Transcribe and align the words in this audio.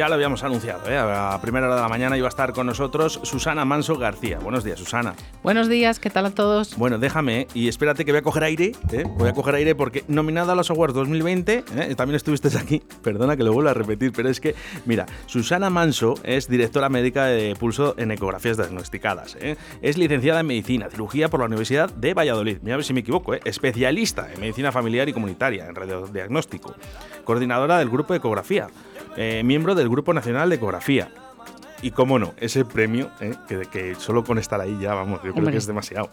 ya 0.00 0.08
lo 0.08 0.14
habíamos 0.14 0.42
anunciado, 0.42 0.90
¿eh? 0.90 0.96
a 0.96 1.38
primera 1.42 1.66
hora 1.66 1.76
de 1.76 1.82
la 1.82 1.88
mañana 1.90 2.16
iba 2.16 2.26
a 2.26 2.30
estar 2.30 2.54
con 2.54 2.66
nosotros 2.66 3.20
Susana 3.22 3.66
Manso 3.66 3.98
García. 3.98 4.38
Buenos 4.38 4.64
días, 4.64 4.78
Susana. 4.78 5.12
Buenos 5.42 5.68
días, 5.68 6.00
¿qué 6.00 6.08
tal 6.08 6.24
a 6.24 6.30
todos? 6.30 6.74
Bueno, 6.78 6.96
déjame 6.96 7.48
y 7.52 7.68
espérate 7.68 8.06
que 8.06 8.12
voy 8.12 8.20
a 8.20 8.22
coger 8.22 8.44
aire, 8.44 8.72
¿eh? 8.92 9.04
voy 9.06 9.28
a 9.28 9.34
coger 9.34 9.56
aire 9.56 9.74
porque 9.74 10.04
nominada 10.08 10.54
a 10.54 10.56
los 10.56 10.70
Awards 10.70 10.94
2020, 10.94 11.64
¿eh? 11.76 11.94
también 11.96 12.16
estuviste 12.16 12.48
aquí, 12.56 12.82
perdona 13.02 13.36
que 13.36 13.42
lo 13.42 13.52
vuelva 13.52 13.72
a 13.72 13.74
repetir, 13.74 14.10
pero 14.12 14.30
es 14.30 14.40
que, 14.40 14.54
mira, 14.86 15.04
Susana 15.26 15.68
Manso 15.68 16.14
es 16.22 16.48
directora 16.48 16.88
médica 16.88 17.26
de 17.26 17.54
pulso 17.56 17.94
en 17.98 18.10
ecografías 18.10 18.56
diagnosticadas, 18.56 19.36
¿eh? 19.38 19.56
es 19.82 19.98
licenciada 19.98 20.40
en 20.40 20.46
medicina, 20.46 20.88
cirugía 20.88 21.28
por 21.28 21.40
la 21.40 21.46
Universidad 21.46 21.92
de 21.92 22.14
Valladolid, 22.14 22.60
mira 22.62 22.76
a 22.76 22.78
ver 22.78 22.86
si 22.86 22.94
me 22.94 23.00
equivoco, 23.00 23.34
¿eh? 23.34 23.40
especialista 23.44 24.32
en 24.32 24.40
medicina 24.40 24.72
familiar 24.72 25.10
y 25.10 25.12
comunitaria, 25.12 25.66
en 25.66 25.74
radiodiagnóstico, 25.74 26.74
coordinadora 27.24 27.78
del 27.80 27.90
grupo 27.90 28.14
de 28.14 28.16
ecografía 28.16 28.68
eh, 29.16 29.42
miembro 29.44 29.74
del 29.74 29.88
Grupo 29.88 30.12
Nacional 30.14 30.50
de 30.50 30.56
Ecografía. 30.56 31.08
Y 31.82 31.92
cómo 31.92 32.18
no, 32.18 32.34
ese 32.36 32.64
premio, 32.64 33.10
eh, 33.20 33.34
que, 33.48 33.62
que, 33.62 33.94
solo 33.94 34.22
con 34.22 34.38
estar 34.38 34.60
ahí 34.60 34.78
ya, 34.80 34.94
vamos, 34.94 35.20
yo 35.24 35.32
creo 35.32 35.50
que 35.50 35.56
es 35.56 35.66
demasiado. 35.66 36.10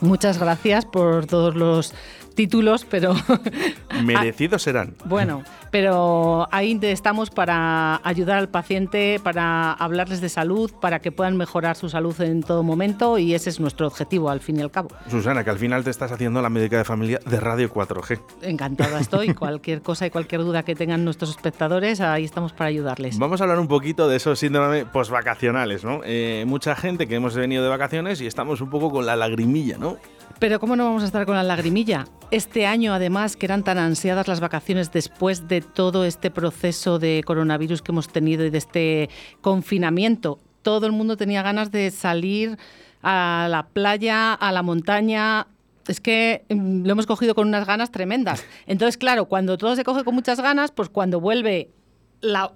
Muchas 0.00 0.38
gracias 0.38 0.84
por 0.84 1.26
todos 1.26 1.54
los 1.54 1.94
títulos, 2.34 2.86
pero... 2.88 3.14
Merecidos 4.04 4.62
serán. 4.62 4.94
Bueno, 5.04 5.42
pero 5.70 6.48
ahí 6.50 6.78
estamos 6.82 7.30
para 7.30 8.00
ayudar 8.06 8.38
al 8.38 8.48
paciente, 8.48 9.20
para 9.22 9.72
hablarles 9.72 10.20
de 10.20 10.28
salud, 10.28 10.70
para 10.80 11.00
que 11.00 11.12
puedan 11.12 11.36
mejorar 11.36 11.76
su 11.76 11.88
salud 11.88 12.18
en 12.20 12.42
todo 12.42 12.62
momento 12.62 13.18
y 13.18 13.34
ese 13.34 13.50
es 13.50 13.60
nuestro 13.60 13.86
objetivo 13.86 14.30
al 14.30 14.40
fin 14.40 14.58
y 14.58 14.62
al 14.62 14.70
cabo. 14.70 14.88
Susana, 15.10 15.44
que 15.44 15.50
al 15.50 15.58
final 15.58 15.84
te 15.84 15.90
estás 15.90 16.12
haciendo 16.12 16.42
la 16.42 16.50
médica 16.50 16.78
de 16.78 16.84
familia 16.84 17.20
de 17.24 17.40
Radio 17.40 17.72
4G. 17.72 18.20
Encantada 18.42 19.00
estoy. 19.00 19.32
cualquier 19.42 19.82
cosa 19.82 20.06
y 20.06 20.10
cualquier 20.10 20.42
duda 20.42 20.62
que 20.62 20.74
tengan 20.74 21.04
nuestros 21.04 21.30
espectadores, 21.30 22.00
ahí 22.00 22.24
estamos 22.24 22.52
para 22.52 22.68
ayudarles. 22.68 23.18
Vamos 23.18 23.40
a 23.40 23.44
hablar 23.44 23.58
un 23.58 23.68
poquito 23.68 24.08
de 24.08 24.16
esos 24.16 24.38
síndromes 24.38 24.84
postvacacionales, 24.84 25.84
¿no? 25.84 26.00
Eh, 26.04 26.44
mucha 26.46 26.76
gente 26.76 27.08
que 27.08 27.16
hemos 27.16 27.34
venido 27.34 27.62
de 27.62 27.68
vacaciones 27.68 28.20
y 28.20 28.26
estamos 28.26 28.60
un 28.60 28.70
poco 28.70 28.90
con 28.90 29.06
la 29.06 29.16
lagrimilla, 29.16 29.78
¿no? 29.78 29.96
Pero 30.38 30.60
¿cómo 30.60 30.76
no 30.76 30.84
vamos 30.84 31.02
a 31.02 31.06
estar 31.06 31.26
con 31.26 31.36
la 31.36 31.42
lagrimilla? 31.42 32.06
Este 32.30 32.66
año, 32.66 32.94
además, 32.94 33.36
que 33.36 33.46
eran 33.46 33.62
tan 33.62 33.78
ansiadas 33.78 34.28
las 34.28 34.40
vacaciones 34.40 34.90
después 34.92 35.48
de 35.48 35.60
todo 35.60 36.04
este 36.04 36.30
proceso 36.30 36.98
de 36.98 37.22
coronavirus 37.24 37.82
que 37.82 37.92
hemos 37.92 38.08
tenido 38.08 38.44
y 38.44 38.50
de 38.50 38.58
este 38.58 39.10
confinamiento, 39.40 40.38
todo 40.62 40.86
el 40.86 40.92
mundo 40.92 41.16
tenía 41.16 41.42
ganas 41.42 41.70
de 41.70 41.90
salir 41.90 42.58
a 43.02 43.48
la 43.50 43.66
playa, 43.68 44.32
a 44.32 44.52
la 44.52 44.62
montaña, 44.62 45.46
es 45.86 46.00
que 46.00 46.44
mm, 46.48 46.84
lo 46.84 46.92
hemos 46.92 47.06
cogido 47.06 47.34
con 47.34 47.48
unas 47.48 47.66
ganas 47.66 47.90
tremendas. 47.90 48.44
Entonces, 48.66 48.96
claro, 48.96 49.26
cuando 49.26 49.58
todo 49.58 49.76
se 49.76 49.84
coge 49.84 50.04
con 50.04 50.14
muchas 50.14 50.40
ganas, 50.40 50.70
pues 50.70 50.88
cuando 50.88 51.20
vuelve 51.20 51.70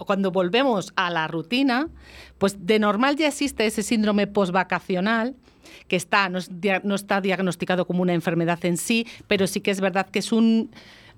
cuando 0.05 0.31
volvemos 0.31 0.93
a 0.95 1.09
la 1.09 1.27
rutina, 1.27 1.89
pues 2.37 2.65
de 2.65 2.79
normal 2.79 3.17
ya 3.17 3.27
existe 3.27 3.65
ese 3.65 3.83
síndrome 3.83 4.25
postvacacional 4.25 5.35
que 5.87 5.95
está, 5.95 6.29
no, 6.29 6.39
está 6.95 7.21
diagnosticado 7.21 7.85
como 7.85 8.01
una 8.01 8.13
enfermedad 8.13 8.63
en 8.65 8.77
sí, 8.77 9.07
pero 9.27 9.47
sí 9.47 9.61
que 9.61 9.71
es 9.71 9.81
verdad 9.81 10.07
que 10.09 10.19
es 10.19 10.31
un 10.31 10.71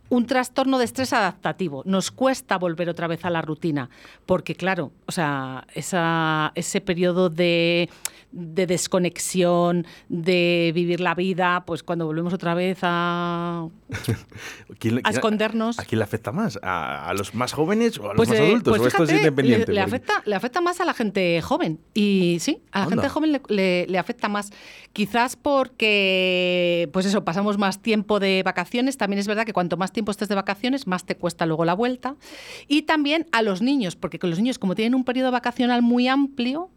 un 0.09 0.25
trastorno 0.25 0.77
de 0.77 0.85
estrés 0.85 1.13
adaptativo. 1.13 1.83
Nos 1.85 2.11
cuesta 2.11 2.57
volver 2.57 2.89
otra 2.89 3.07
vez 3.07 3.25
a 3.25 3.29
la 3.29 3.41
rutina, 3.41 3.89
porque 4.25 4.55
claro, 4.55 4.91
o 5.05 5.11
sea, 5.11 5.65
ese 5.75 6.81
periodo 6.81 7.29
de 7.29 7.89
de 8.31 8.67
desconexión, 8.67 9.87
de 10.07 10.71
vivir 10.75 10.99
la 10.99 11.15
vida, 11.15 11.63
pues 11.65 11.81
cuando 11.81 12.05
volvemos 12.05 12.33
otra 12.33 12.53
vez 12.53 12.77
a, 12.83 13.67
a 15.03 15.09
escondernos. 15.09 15.79
¿A 15.79 15.85
quién 15.85 15.99
le 15.99 16.03
afecta 16.03 16.31
más? 16.31 16.59
¿A, 16.61 17.11
los 17.17 17.33
más 17.33 17.53
jóvenes 17.53 17.97
o 17.97 18.05
a 18.05 18.07
los 18.09 18.17
pues, 18.17 18.29
más 18.29 18.39
adultos? 18.39 18.77
Pues 18.77 18.81
¿O 18.81 18.87
esto 18.87 19.03
es 19.03 19.13
independiente? 19.13 19.73
Le, 19.73 19.81
afecta, 19.81 20.21
le 20.25 20.35
afecta 20.35 20.61
más 20.61 20.79
a 20.79 20.85
la 20.85 20.93
gente 20.93 21.41
joven. 21.41 21.79
Y 21.93 22.37
sí, 22.39 22.61
a 22.71 22.81
la 22.81 22.87
gente 22.87 23.09
joven 23.09 23.41
le, 23.47 23.87
le, 23.87 23.97
afecta 23.97 24.29
más. 24.29 24.51
Quizás 24.93 25.35
porque, 25.35 26.89
pues 26.91 27.05
eso, 27.05 27.23
pasamos 27.23 27.57
más 27.57 27.81
tiempo 27.81 28.19
de 28.19 28.41
vacaciones. 28.43 28.97
También 28.97 29.19
es 29.19 29.27
verdad 29.27 29.45
que 29.45 29.53
cuanto 29.53 29.77
más 29.77 29.91
tiempo 29.91 30.11
estés 30.11 30.29
de 30.29 30.35
vacaciones, 30.35 30.87
más 30.87 31.05
te 31.05 31.15
cuesta 31.15 31.45
luego 31.45 31.63
la 31.63 31.73
vuelta. 31.73 32.15
Y 32.67 32.83
también 32.83 33.27
a 33.31 33.41
los 33.41 33.61
niños, 33.61 33.95
porque 33.95 34.19
con 34.19 34.29
los 34.29 34.39
niños, 34.39 34.57
como 34.57 34.75
tienen 34.75 34.95
un 34.95 35.03
periodo 35.03 35.31
vacacional 35.31 35.81
muy 35.81 36.07
amplio, 36.07 36.69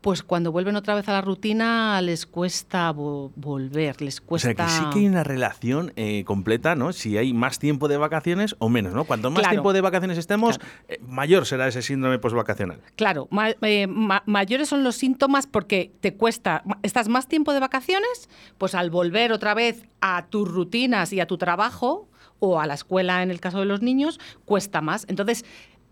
pues 0.00 0.22
cuando 0.22 0.52
vuelven 0.52 0.76
otra 0.76 0.94
vez 0.94 1.08
a 1.08 1.12
la 1.12 1.20
rutina 1.20 2.00
les 2.00 2.26
cuesta 2.26 2.92
volver, 2.92 4.00
les 4.00 4.20
cuesta... 4.20 4.50
O 4.50 4.54
sea, 4.54 4.64
que 4.64 4.70
sí 4.70 4.82
que 4.92 4.98
hay 5.00 5.06
una 5.06 5.24
relación 5.24 5.92
eh, 5.96 6.24
completa, 6.24 6.74
¿no? 6.74 6.92
Si 6.92 7.18
hay 7.18 7.32
más 7.32 7.58
tiempo 7.58 7.88
de 7.88 7.96
vacaciones 7.96 8.54
o 8.58 8.68
menos, 8.68 8.94
¿no? 8.94 9.04
Cuanto 9.04 9.30
más 9.30 9.48
tiempo 9.48 9.72
de 9.72 9.80
vacaciones 9.80 10.18
estemos, 10.18 10.60
eh, 10.88 11.00
mayor 11.06 11.46
será 11.46 11.66
ese 11.66 11.82
síndrome 11.82 12.18
postvacacional. 12.18 12.80
Claro, 12.94 13.28
eh, 13.62 13.86
mayores 13.88 14.68
son 14.68 14.84
los 14.84 14.96
síntomas 14.96 15.46
porque 15.46 15.92
te 16.00 16.14
cuesta, 16.14 16.62
estás 16.82 17.08
más 17.08 17.26
tiempo 17.26 17.52
de 17.52 17.60
vacaciones, 17.60 18.28
pues 18.58 18.74
al 18.74 18.90
volver 18.90 19.32
otra 19.32 19.54
vez 19.54 19.86
a 20.00 20.26
tus 20.26 20.48
rutinas 20.48 21.12
y 21.12 21.20
a 21.20 21.26
tu 21.26 21.38
trabajo 21.38 22.08
o 22.38 22.60
a 22.60 22.66
la 22.66 22.74
escuela 22.74 23.22
en 23.22 23.30
el 23.30 23.40
caso 23.40 23.60
de 23.60 23.64
los 23.64 23.82
niños, 23.82 24.20
cuesta 24.44 24.80
más. 24.80 25.06
Entonces, 25.08 25.44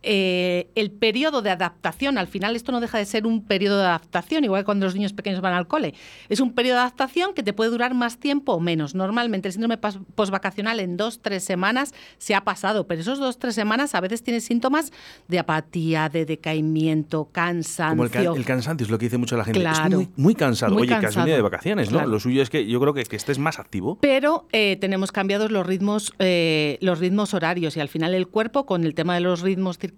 eh, 0.04 0.68
el 0.74 0.90
periodo 0.90 1.40
de 1.40 1.50
adaptación, 1.50 2.18
al 2.18 2.26
final 2.26 2.56
esto 2.56 2.72
no 2.72 2.80
deja 2.80 2.98
de 2.98 3.06
ser 3.06 3.26
un 3.26 3.42
periodo 3.42 3.78
de 3.78 3.86
adaptación, 3.86 4.44
igual 4.44 4.60
que 4.60 4.66
cuando 4.66 4.84
los 4.84 4.94
niños 4.94 5.14
pequeños 5.14 5.40
van 5.40 5.54
al 5.54 5.66
cole, 5.66 5.94
es 6.28 6.40
un 6.40 6.52
periodo 6.52 6.76
de 6.76 6.82
adaptación 6.82 7.32
que 7.32 7.42
te 7.42 7.54
puede 7.54 7.70
durar 7.70 7.94
más 7.94 8.18
tiempo 8.18 8.52
o 8.52 8.60
menos. 8.60 8.94
Normalmente 8.94 9.48
el 9.48 9.52
síndrome 9.52 9.78
postvacacional 9.78 10.78
en 10.80 10.98
dos, 10.98 11.22
tres 11.22 11.42
semanas 11.42 11.94
se 12.18 12.34
ha 12.34 12.44
pasado, 12.44 12.86
pero 12.86 13.00
esos 13.00 13.18
dos, 13.18 13.38
tres 13.38 13.54
semanas 13.54 13.94
a 13.94 14.00
veces 14.00 14.22
tienes 14.22 14.44
síntomas 14.44 14.92
de 15.28 15.38
apatía, 15.38 16.10
de 16.10 16.26
decaimiento, 16.26 17.30
cansancio. 17.32 17.96
Como 17.96 18.36
el, 18.36 18.44
cansancio 18.44 18.84
es 18.84 18.90
lo 18.90 18.98
que 18.98 19.06
dice 19.06 19.16
mucho 19.16 19.38
la 19.38 19.44
gente. 19.44 19.60
Claro, 19.60 20.02
es 20.02 20.08
muy, 20.16 20.34
cansado. 20.34 20.76
Oye, 20.76 20.88
que 20.88 21.06
has 21.06 21.16
venido 21.16 21.36
de 21.36 21.42
vacaciones, 21.42 21.90
¿no? 21.90 22.04
Lo 22.06 22.20
suyo 22.20 22.42
es 22.42 22.50
que 22.50 22.66
yo 22.66 22.78
creo 22.78 22.92
que, 22.92 23.04
que 23.04 23.16
estés 23.16 23.38
más 23.38 23.58
activo. 23.58 23.96
Pero 24.02 24.46
eh, 24.52 24.76
tenemos 24.78 25.12
cambiados 25.12 25.50
los 25.50 25.66
ritmos, 25.66 26.12
eh, 26.18 26.76
los 26.82 26.98
ritmos 26.98 27.32
horarios 27.32 27.76
y 27.78 27.80
al 27.80 27.88
final 27.88 28.14
el 28.14 28.28
cuerpo 28.28 28.66
con 28.66 28.84
el 28.84 28.94
tema 28.94 29.14
de 29.14 29.20
los 29.20 29.40
ritmos 29.40 29.78
circadianos 29.78 29.93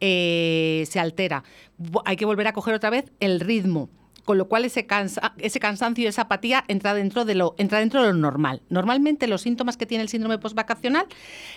eh, 0.00 0.84
se 0.88 1.00
altera. 1.00 1.44
Hay 2.04 2.16
que 2.16 2.24
volver 2.24 2.46
a 2.46 2.52
coger 2.52 2.74
otra 2.74 2.90
vez 2.90 3.12
el 3.20 3.40
ritmo 3.40 3.90
con 4.26 4.36
lo 4.36 4.48
cual 4.48 4.66
ese, 4.66 4.86
ese 5.38 5.60
cansancio 5.60 6.04
y 6.04 6.06
esa 6.08 6.22
apatía 6.22 6.64
entra 6.68 6.92
dentro, 6.92 7.24
de 7.24 7.36
lo, 7.36 7.54
entra 7.56 7.78
dentro 7.78 8.02
de 8.02 8.08
lo 8.08 8.14
normal. 8.14 8.60
Normalmente 8.68 9.28
los 9.28 9.40
síntomas 9.42 9.78
que 9.78 9.86
tiene 9.86 10.02
el 10.02 10.08
síndrome 10.08 10.36
postvacacional 10.38 11.06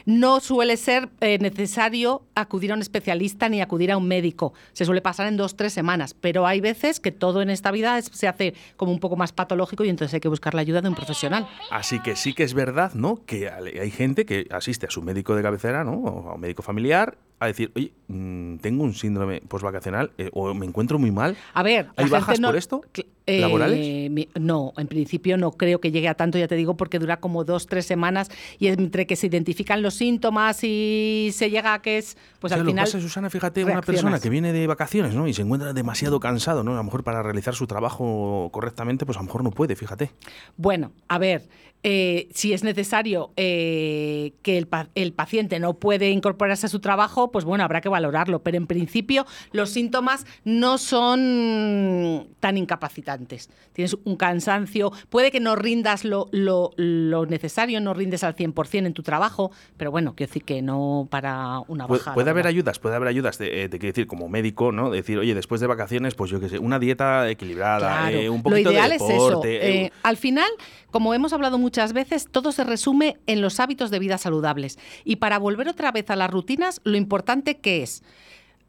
no 0.06 0.40
suele 0.40 0.78
ser 0.78 1.10
eh, 1.20 1.40
necesario 1.40 2.22
acudir 2.36 2.72
a 2.72 2.76
un 2.76 2.82
especialista 2.82 3.50
ni 3.50 3.60
acudir 3.60 3.92
a 3.92 3.98
un 3.98 4.08
médico. 4.08 4.54
Se 4.74 4.86
suele 4.86 5.02
pasar 5.02 5.28
en 5.28 5.36
dos, 5.36 5.58
tres 5.58 5.74
semanas, 5.74 6.14
pero 6.14 6.46
hay 6.46 6.62
veces 6.62 7.00
que 7.00 7.12
todo 7.12 7.42
en 7.42 7.50
esta 7.50 7.72
vida 7.72 8.00
se 8.04 8.28
hace 8.28 8.54
como 8.78 8.92
un 8.92 9.00
poco 9.00 9.16
más 9.16 9.34
patológico 9.34 9.84
y 9.84 9.90
entonces 9.90 10.14
hay 10.14 10.22
que 10.22 10.30
buscar 10.30 10.54
la 10.54 10.62
ayuda 10.62 10.81
de 10.81 10.90
un 10.90 10.96
profesional. 10.96 11.48
Así 11.72 12.00
que 12.00 12.16
sí 12.16 12.34
que 12.34 12.44
es 12.44 12.54
verdad, 12.54 12.94
¿no? 12.94 13.26
Que 13.26 13.50
hay 13.50 13.92
gente 13.92 14.26
que 14.28 14.48
asiste 14.52 14.86
a 14.86 14.92
su 14.92 15.02
médico 15.02 15.36
de 15.36 15.42
cabecera, 15.42 15.84
¿no? 15.84 15.94
O 15.94 16.30
a 16.30 16.36
un 16.36 16.42
médico 16.42 16.62
familiar 16.62 17.18
a 17.40 17.48
decir, 17.48 17.72
oye, 17.76 17.94
mm, 18.08 18.58
tengo 18.58 18.84
un 18.84 18.94
síndrome 18.94 19.42
postvacacional 19.42 20.12
eh, 20.18 20.30
o 20.34 20.54
me 20.54 20.66
encuentro 20.66 21.00
muy 21.00 21.12
mal. 21.12 21.38
A 21.54 21.64
ver, 21.64 21.88
¿hay 21.96 22.10
bajas 22.10 22.40
por 22.40 22.56
esto? 22.58 22.82
Eh, 23.26 23.42
¿Laborales? 23.42 24.28
no, 24.40 24.74
en 24.76 24.88
principio 24.88 25.38
no 25.38 25.52
creo 25.52 25.80
que 25.80 25.92
llegue 25.92 26.08
a 26.08 26.16
tanto, 26.16 26.38
ya 26.38 26.48
te 26.48 26.56
digo, 26.56 26.76
porque 26.76 27.00
dura 27.00 27.18
como 27.18 27.44
dos, 27.44 27.68
tres 27.68 27.86
semanas 27.86 28.30
y 28.58 28.68
entre 28.68 29.06
que 29.06 29.16
se 29.16 29.28
identifican 29.28 29.82
los 29.82 29.94
síntomas 29.94 30.64
y 30.64 31.30
se 31.34 31.50
llega 31.50 31.76
a 31.76 31.82
que 31.82 32.00
es, 32.00 32.18
pues 32.40 32.52
al 32.52 32.66
final. 32.66 32.86
Pasa, 32.86 33.00
Susana, 33.00 33.30
fíjate, 33.30 33.64
una 33.64 33.82
persona 33.82 34.20
que 34.20 34.30
viene 34.30 34.52
de 34.52 34.68
vacaciones, 34.68 35.14
¿no? 35.14 35.28
Y 35.28 35.34
se 35.34 35.44
encuentra 35.44 35.74
demasiado 35.74 36.20
cansado, 36.20 36.64
¿no? 36.64 36.74
A 36.74 36.78
lo 36.78 36.84
mejor 36.84 37.04
para 37.04 37.22
realizar 37.24 37.54
su 37.56 37.68
trabajo 37.68 38.50
correctamente, 38.52 39.06
pues 39.06 39.18
a 39.18 39.22
lo 39.22 39.26
mejor 39.26 39.44
no 39.44 39.52
puede, 39.52 39.76
fíjate. 39.76 40.12
Bueno, 40.58 40.92
a 41.08 41.20
ver, 41.20 41.48
eh, 41.84 42.28
si 42.34 42.52
es 42.52 42.64
necesario 42.64 43.32
que 43.36 44.34
el, 44.44 44.68
el, 44.96 45.14
paciente 45.14 45.60
no 45.60 45.76
puede 45.76 46.10
incorporarse 46.10 46.66
a 46.66 46.70
su 46.70 46.80
trabajo, 46.82 47.29
pues 47.32 47.46
bueno, 47.46 47.64
habrá 47.64 47.82
que 47.82 47.90
valorarlo. 47.90 48.40
Pero 48.44 48.58
en 48.58 48.68
principio 48.68 49.26
los 49.52 49.70
síntomas 49.70 50.26
no 50.44 50.78
son 50.78 52.30
tan 52.40 52.58
incapacitantes. 52.58 53.50
Tienes 53.74 53.96
un 54.04 54.16
cansancio, 54.16 54.92
puede 55.10 55.31
que 55.31 55.40
no 55.40 55.56
rindas 55.56 56.06
lo, 56.06 56.30
lo, 56.31 57.26
necesario, 57.26 57.80
no 57.81 57.94
rindes 57.94 58.24
al 58.24 58.36
100% 58.36 58.86
en 58.86 58.94
tu 58.94 59.04
trabajo, 59.04 59.52
pero 59.78 59.92
bueno, 59.92 60.16
quiero 60.16 60.30
decir 60.30 60.44
que 60.44 60.62
no 60.62 61.08
para 61.10 61.60
una 61.68 61.88
baja. 61.88 62.14
Puede, 62.14 62.30
haber 62.30 62.48
ayudas, 62.48 62.80
puede 62.80 62.96
haber 62.96 63.08
ayudas, 63.08 63.38
de, 63.38 63.64
eh, 63.64 63.70
decir, 63.70 64.08
como 64.08 64.30
médico, 64.30 64.72
¿no? 64.72 64.90
decir, 64.90 65.18
oye, 65.20 65.36
después 65.36 65.62
de 65.62 65.68
vacaciones, 65.68 66.16
pues 66.16 66.32
yo 66.32 66.40
qué 66.40 66.50
sé, 66.50 66.60
una 66.60 66.80
dieta 66.80 67.30
equilibrada, 67.30 68.10
un 68.30 68.44
poquito 68.44 68.70
lo 68.70 68.72
ideal 68.72 68.90
de 68.90 68.98
deporte. 68.98 69.58
Es 69.58 69.86
eso. 69.86 69.94
al 70.04 70.18
final, 70.18 70.50
como 70.92 71.14
hemos 71.14 71.34
hablado 71.34 71.58
muchas 71.58 71.94
veces 71.94 72.28
todo 72.32 72.52
se 72.52 72.64
resume 72.64 73.18
en 73.28 73.42
los 73.42 73.60
hábitos 73.60 73.92
de 73.92 74.00
vida 74.00 74.18
saludables. 74.18 74.80
Y 75.04 75.18
para 75.18 75.38
volver 75.38 75.68
otra 75.68 75.92
vez 75.92 76.10
a 76.10 76.16
las 76.16 76.30
rutinas, 76.32 76.82
lo 76.84 76.98
importante 76.98 77.19
que 77.62 77.83
es 77.83 78.04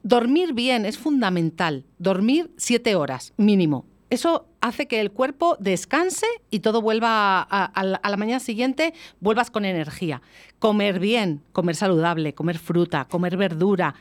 dormir 0.03 0.55
bien 0.55 0.87
es 0.87 0.99
fundamental. 0.99 1.85
Dormir 1.99 2.51
siete 2.57 2.95
horas 2.95 3.33
mínimo. 3.37 3.87
Eso 4.11 4.49
hace 4.61 4.89
que 4.89 5.01
el 5.01 5.13
cuerpo 5.13 5.57
descanse 5.61 6.27
y 6.51 6.61
todo 6.61 6.83
vuelva 6.83 7.41
a, 7.43 7.85
la 7.85 8.17
mañana 8.17 8.41
siguiente, 8.41 8.93
vuelvas 9.21 9.53
con 9.53 9.65
energía. 9.65 10.21
Comer 10.59 10.99
bien, 10.99 11.43
comer 11.53 11.77
saludable, 11.77 12.35
comer 12.35 12.59
fruta, 12.59 13.07
comer 13.09 13.37
verdura, 13.37 13.95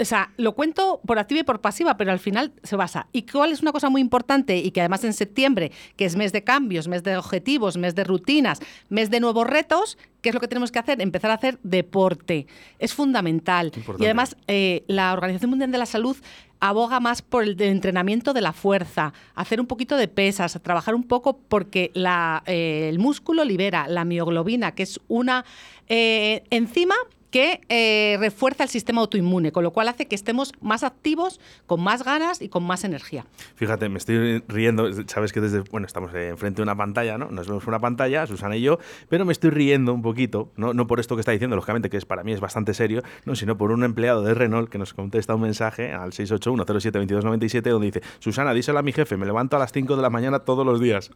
o 0.00 0.04
sea, 0.04 0.30
lo 0.36 0.54
cuento 0.54 1.00
por 1.06 1.18
activa 1.18 1.40
y 1.40 1.44
por 1.44 1.60
pasiva, 1.60 1.96
pero 1.96 2.12
al 2.12 2.18
final 2.18 2.52
se 2.62 2.76
basa. 2.76 3.08
¿Y 3.12 3.22
cuál 3.22 3.52
es 3.52 3.62
una 3.62 3.72
cosa 3.72 3.88
muy 3.90 4.00
importante 4.00 4.56
y 4.56 4.70
que 4.70 4.80
además 4.80 5.04
en 5.04 5.12
septiembre, 5.12 5.72
que 5.96 6.04
es 6.04 6.16
mes 6.16 6.32
de 6.32 6.44
cambios, 6.44 6.88
mes 6.88 7.02
de 7.02 7.16
objetivos, 7.16 7.76
mes 7.76 7.94
de 7.94 8.04
rutinas, 8.04 8.60
mes 8.88 9.10
de 9.10 9.20
nuevos 9.20 9.46
retos, 9.46 9.98
¿qué 10.22 10.30
es 10.30 10.34
lo 10.34 10.40
que 10.40 10.48
tenemos 10.48 10.72
que 10.72 10.78
hacer? 10.78 11.00
Empezar 11.00 11.30
a 11.30 11.34
hacer 11.34 11.58
deporte. 11.62 12.46
Es 12.78 12.94
fundamental. 12.94 13.72
Y 13.98 14.04
además, 14.04 14.36
eh, 14.46 14.84
la 14.86 15.12
Organización 15.12 15.50
Mundial 15.50 15.72
de 15.72 15.78
la 15.78 15.86
Salud 15.86 16.16
aboga 16.60 17.00
más 17.00 17.22
por 17.22 17.44
el 17.44 17.60
entrenamiento 17.60 18.32
de 18.32 18.40
la 18.40 18.52
fuerza, 18.52 19.12
hacer 19.34 19.60
un 19.60 19.66
poquito 19.66 19.96
de 19.96 20.08
pesas, 20.08 20.58
trabajar 20.62 20.94
un 20.94 21.04
poco 21.04 21.38
porque 21.38 21.92
la, 21.94 22.42
eh, 22.46 22.88
el 22.88 22.98
músculo 22.98 23.44
libera 23.44 23.86
la 23.86 24.04
mioglobina, 24.04 24.74
que 24.74 24.82
es 24.82 25.00
una 25.06 25.44
eh, 25.86 26.42
enzima 26.50 26.96
que 27.30 27.60
eh, 27.68 28.16
refuerza 28.18 28.64
el 28.64 28.70
sistema 28.70 29.00
autoinmune, 29.00 29.52
con 29.52 29.62
lo 29.62 29.72
cual 29.72 29.88
hace 29.88 30.06
que 30.06 30.14
estemos 30.14 30.52
más 30.60 30.82
activos, 30.82 31.40
con 31.66 31.82
más 31.82 32.04
ganas 32.04 32.40
y 32.40 32.48
con 32.48 32.64
más 32.64 32.84
energía. 32.84 33.26
Fíjate, 33.56 33.88
me 33.88 33.98
estoy 33.98 34.42
riendo, 34.48 34.88
sabes 35.06 35.32
que 35.32 35.40
desde, 35.40 35.60
bueno, 35.60 35.86
estamos 35.86 36.12
enfrente 36.14 36.56
de 36.56 36.62
una 36.62 36.76
pantalla, 36.76 37.18
¿no? 37.18 37.30
Nos 37.30 37.48
vemos 37.48 37.66
una 37.66 37.78
pantalla, 37.78 38.26
Susana 38.26 38.56
y 38.56 38.62
yo, 38.62 38.78
pero 39.08 39.24
me 39.24 39.32
estoy 39.32 39.50
riendo 39.50 39.92
un 39.92 40.02
poquito, 40.02 40.50
no, 40.56 40.72
no 40.72 40.86
por 40.86 41.00
esto 41.00 41.16
que 41.16 41.20
está 41.20 41.32
diciendo, 41.32 41.56
lógicamente, 41.56 41.90
que 41.90 41.96
es, 41.96 42.04
para 42.04 42.22
mí 42.24 42.32
es 42.32 42.40
bastante 42.40 42.74
serio, 42.74 43.02
no, 43.24 43.34
sino 43.34 43.58
por 43.58 43.70
un 43.72 43.84
empleado 43.84 44.22
de 44.22 44.34
Renault 44.34 44.70
que 44.70 44.78
nos 44.78 44.94
contesta 44.94 45.34
un 45.34 45.42
mensaje 45.42 45.92
al 45.92 46.12
681-07-2297 46.12 47.62
donde 47.62 47.86
dice, 47.86 48.02
Susana, 48.18 48.54
díselo 48.54 48.78
a 48.78 48.82
mi 48.82 48.92
jefe, 48.92 49.16
me 49.16 49.26
levanto 49.26 49.56
a 49.56 49.58
las 49.58 49.72
5 49.72 49.96
de 49.96 50.02
la 50.02 50.10
mañana 50.10 50.40
todos 50.40 50.64
los 50.64 50.80
días. 50.80 51.10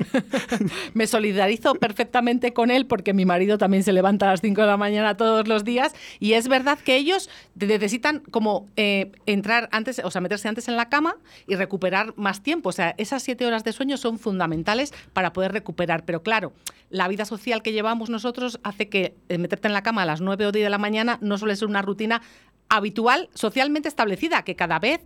me 0.94 1.06
solidarizo 1.06 1.74
perfectamente 1.74 2.52
con 2.52 2.70
él 2.70 2.86
porque 2.86 3.12
mi 3.12 3.24
marido 3.24 3.58
también 3.58 3.82
se 3.82 3.92
levanta 3.92 4.26
a 4.26 4.32
las 4.32 4.40
5 4.40 4.60
de 4.60 4.66
la 4.66 4.76
mañana 4.76 5.16
todos 5.16 5.48
los 5.48 5.64
días 5.64 5.94
y 6.20 6.34
es 6.34 6.48
verdad 6.48 6.78
que 6.78 6.96
ellos 6.96 7.28
necesitan 7.54 8.20
como 8.30 8.66
eh, 8.76 9.12
entrar 9.26 9.68
antes, 9.72 10.00
o 10.04 10.10
sea, 10.10 10.20
meterse 10.20 10.48
antes 10.48 10.68
en 10.68 10.76
la 10.76 10.88
cama 10.88 11.16
y 11.46 11.56
recuperar 11.56 12.14
más 12.16 12.42
tiempo. 12.42 12.70
O 12.70 12.72
sea, 12.72 12.94
esas 12.98 13.22
siete 13.22 13.46
horas 13.46 13.64
de 13.64 13.72
sueño 13.72 13.96
son 13.96 14.18
fundamentales 14.18 14.92
para 15.12 15.32
poder 15.32 15.52
recuperar. 15.52 16.04
Pero 16.04 16.22
claro, 16.22 16.52
la 16.90 17.08
vida 17.08 17.24
social 17.24 17.62
que 17.62 17.72
llevamos 17.72 18.10
nosotros 18.10 18.60
hace 18.62 18.88
que 18.88 19.14
eh, 19.28 19.38
meterte 19.38 19.68
en 19.68 19.74
la 19.74 19.82
cama 19.82 20.02
a 20.02 20.06
las 20.06 20.20
9 20.20 20.46
o 20.46 20.52
10 20.52 20.64
de 20.64 20.70
la 20.70 20.78
mañana 20.78 21.18
no 21.20 21.38
suele 21.38 21.56
ser 21.56 21.68
una 21.68 21.82
rutina 21.82 22.22
habitual 22.68 23.28
socialmente 23.34 23.88
establecida, 23.88 24.44
que 24.44 24.56
cada 24.56 24.78
vez 24.78 25.00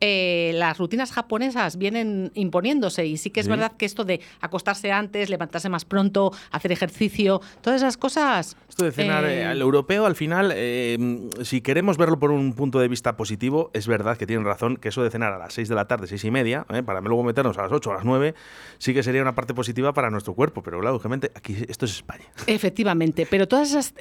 eh, 0.00 0.52
las 0.54 0.78
rutinas 0.78 1.12
japonesas 1.12 1.76
vienen 1.76 2.30
imponiéndose 2.34 3.06
y 3.06 3.16
sí 3.16 3.30
que 3.30 3.40
es 3.40 3.48
verdad 3.48 3.72
que 3.76 3.86
esto 3.86 4.04
de 4.04 4.20
acostarse 4.40 4.92
antes, 4.92 5.28
levantarse 5.28 5.68
más 5.68 5.84
pronto, 5.84 6.32
hacer 6.50 6.72
ejercicio, 6.72 7.40
todas 7.60 7.82
esas 7.82 7.96
cosas... 7.96 8.56
Esto 8.78 8.84
de 8.84 8.92
cenar 8.92 9.24
eh, 9.24 9.44
al 9.44 9.60
europeo, 9.60 10.06
al 10.06 10.14
final, 10.14 10.52
eh, 10.54 11.28
si 11.42 11.62
queremos 11.62 11.96
verlo 11.96 12.20
por 12.20 12.30
un 12.30 12.52
punto 12.52 12.78
de 12.78 12.86
vista 12.86 13.16
positivo, 13.16 13.72
es 13.74 13.88
verdad 13.88 14.16
que 14.16 14.24
tienen 14.24 14.44
razón 14.44 14.76
que 14.76 14.90
eso 14.90 15.02
de 15.02 15.10
cenar 15.10 15.32
a 15.32 15.38
las 15.38 15.52
6 15.54 15.68
de 15.68 15.74
la 15.74 15.88
tarde, 15.88 16.06
6 16.06 16.22
y 16.22 16.30
media, 16.30 16.64
para 16.86 17.00
luego 17.00 17.24
meternos 17.24 17.58
a 17.58 17.62
las 17.62 17.72
8 17.72 17.90
o 17.90 17.92
a 17.92 17.96
las 17.96 18.04
9, 18.04 18.36
sí 18.78 18.94
que 18.94 19.02
sería 19.02 19.20
una 19.20 19.34
parte 19.34 19.52
positiva 19.52 19.92
para 19.92 20.10
nuestro 20.10 20.32
cuerpo, 20.34 20.62
pero 20.62 20.80
lógicamente 20.80 21.32
aquí 21.34 21.56
esto 21.68 21.86
es 21.86 21.96
España. 21.96 22.22
Efectivamente, 22.46 23.26
pero 23.28 23.48
todas, 23.48 23.70
esas, 23.72 23.94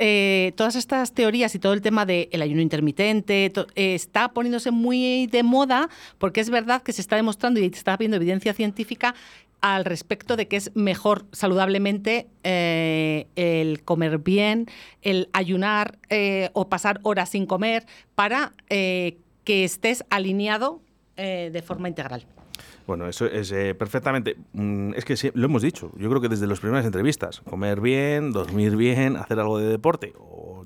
todas 0.56 0.76
estas 0.76 1.12
teorías 1.12 1.56
y 1.56 1.58
todo 1.58 1.74
el 1.74 1.82
tema 1.82 2.06
del 2.06 2.40
ayuno 2.40 2.62
intermitente 2.62 3.52
está 3.74 4.32
poniéndose 4.32 4.70
muy 4.70 5.26
de 5.26 5.42
moda 5.42 5.90
porque 6.20 6.40
es 6.40 6.52
verdad 6.52 6.84
que 6.84 6.94
se 6.94 7.02
está 7.02 7.16
demostrando 7.16 7.60
y 7.60 7.68
se 7.70 7.80
está 7.80 7.98
viendo 7.98 8.18
evidencia 8.18 8.54
científica 8.54 9.16
al 9.62 9.86
respecto 9.86 10.36
de 10.36 10.48
que 10.48 10.58
es 10.58 10.76
mejor 10.76 11.26
saludablemente 11.32 12.28
eh, 12.44 13.28
el 13.36 13.84
comer 13.84 14.20
bien, 14.20 14.68
el 15.02 15.30
ayunar 15.34 15.98
eh, 16.10 16.50
o 16.54 16.70
pasar 16.70 17.00
horas 17.04 17.30
sin 17.30 17.46
comer 17.46 17.86
para 18.16 18.54
eh, 18.70 19.18
que 19.44 19.64
estés 19.64 20.04
alineado 20.10 20.82
de 21.18 21.64
forma 21.66 21.88
integral. 21.88 22.28
Bueno, 22.88 23.08
eso 23.08 23.26
es 23.26 23.52
perfectamente. 23.76 24.38
Mm, 24.54 24.94
es 24.96 25.06
que 25.06 25.32
lo 25.36 25.46
hemos 25.46 25.62
dicho. 25.62 25.92
Yo 25.98 26.10
creo 26.10 26.22
que 26.22 26.30
desde 26.30 26.48
las 26.48 26.60
primeras 26.60 26.86
entrevistas, 26.86 27.42
comer 27.42 27.82
bien, 27.82 28.32
dormir 28.32 28.76
bien, 28.76 29.18
hacer 29.18 29.40
algo 29.40 29.60
de 29.60 29.68
deporte 29.68 30.14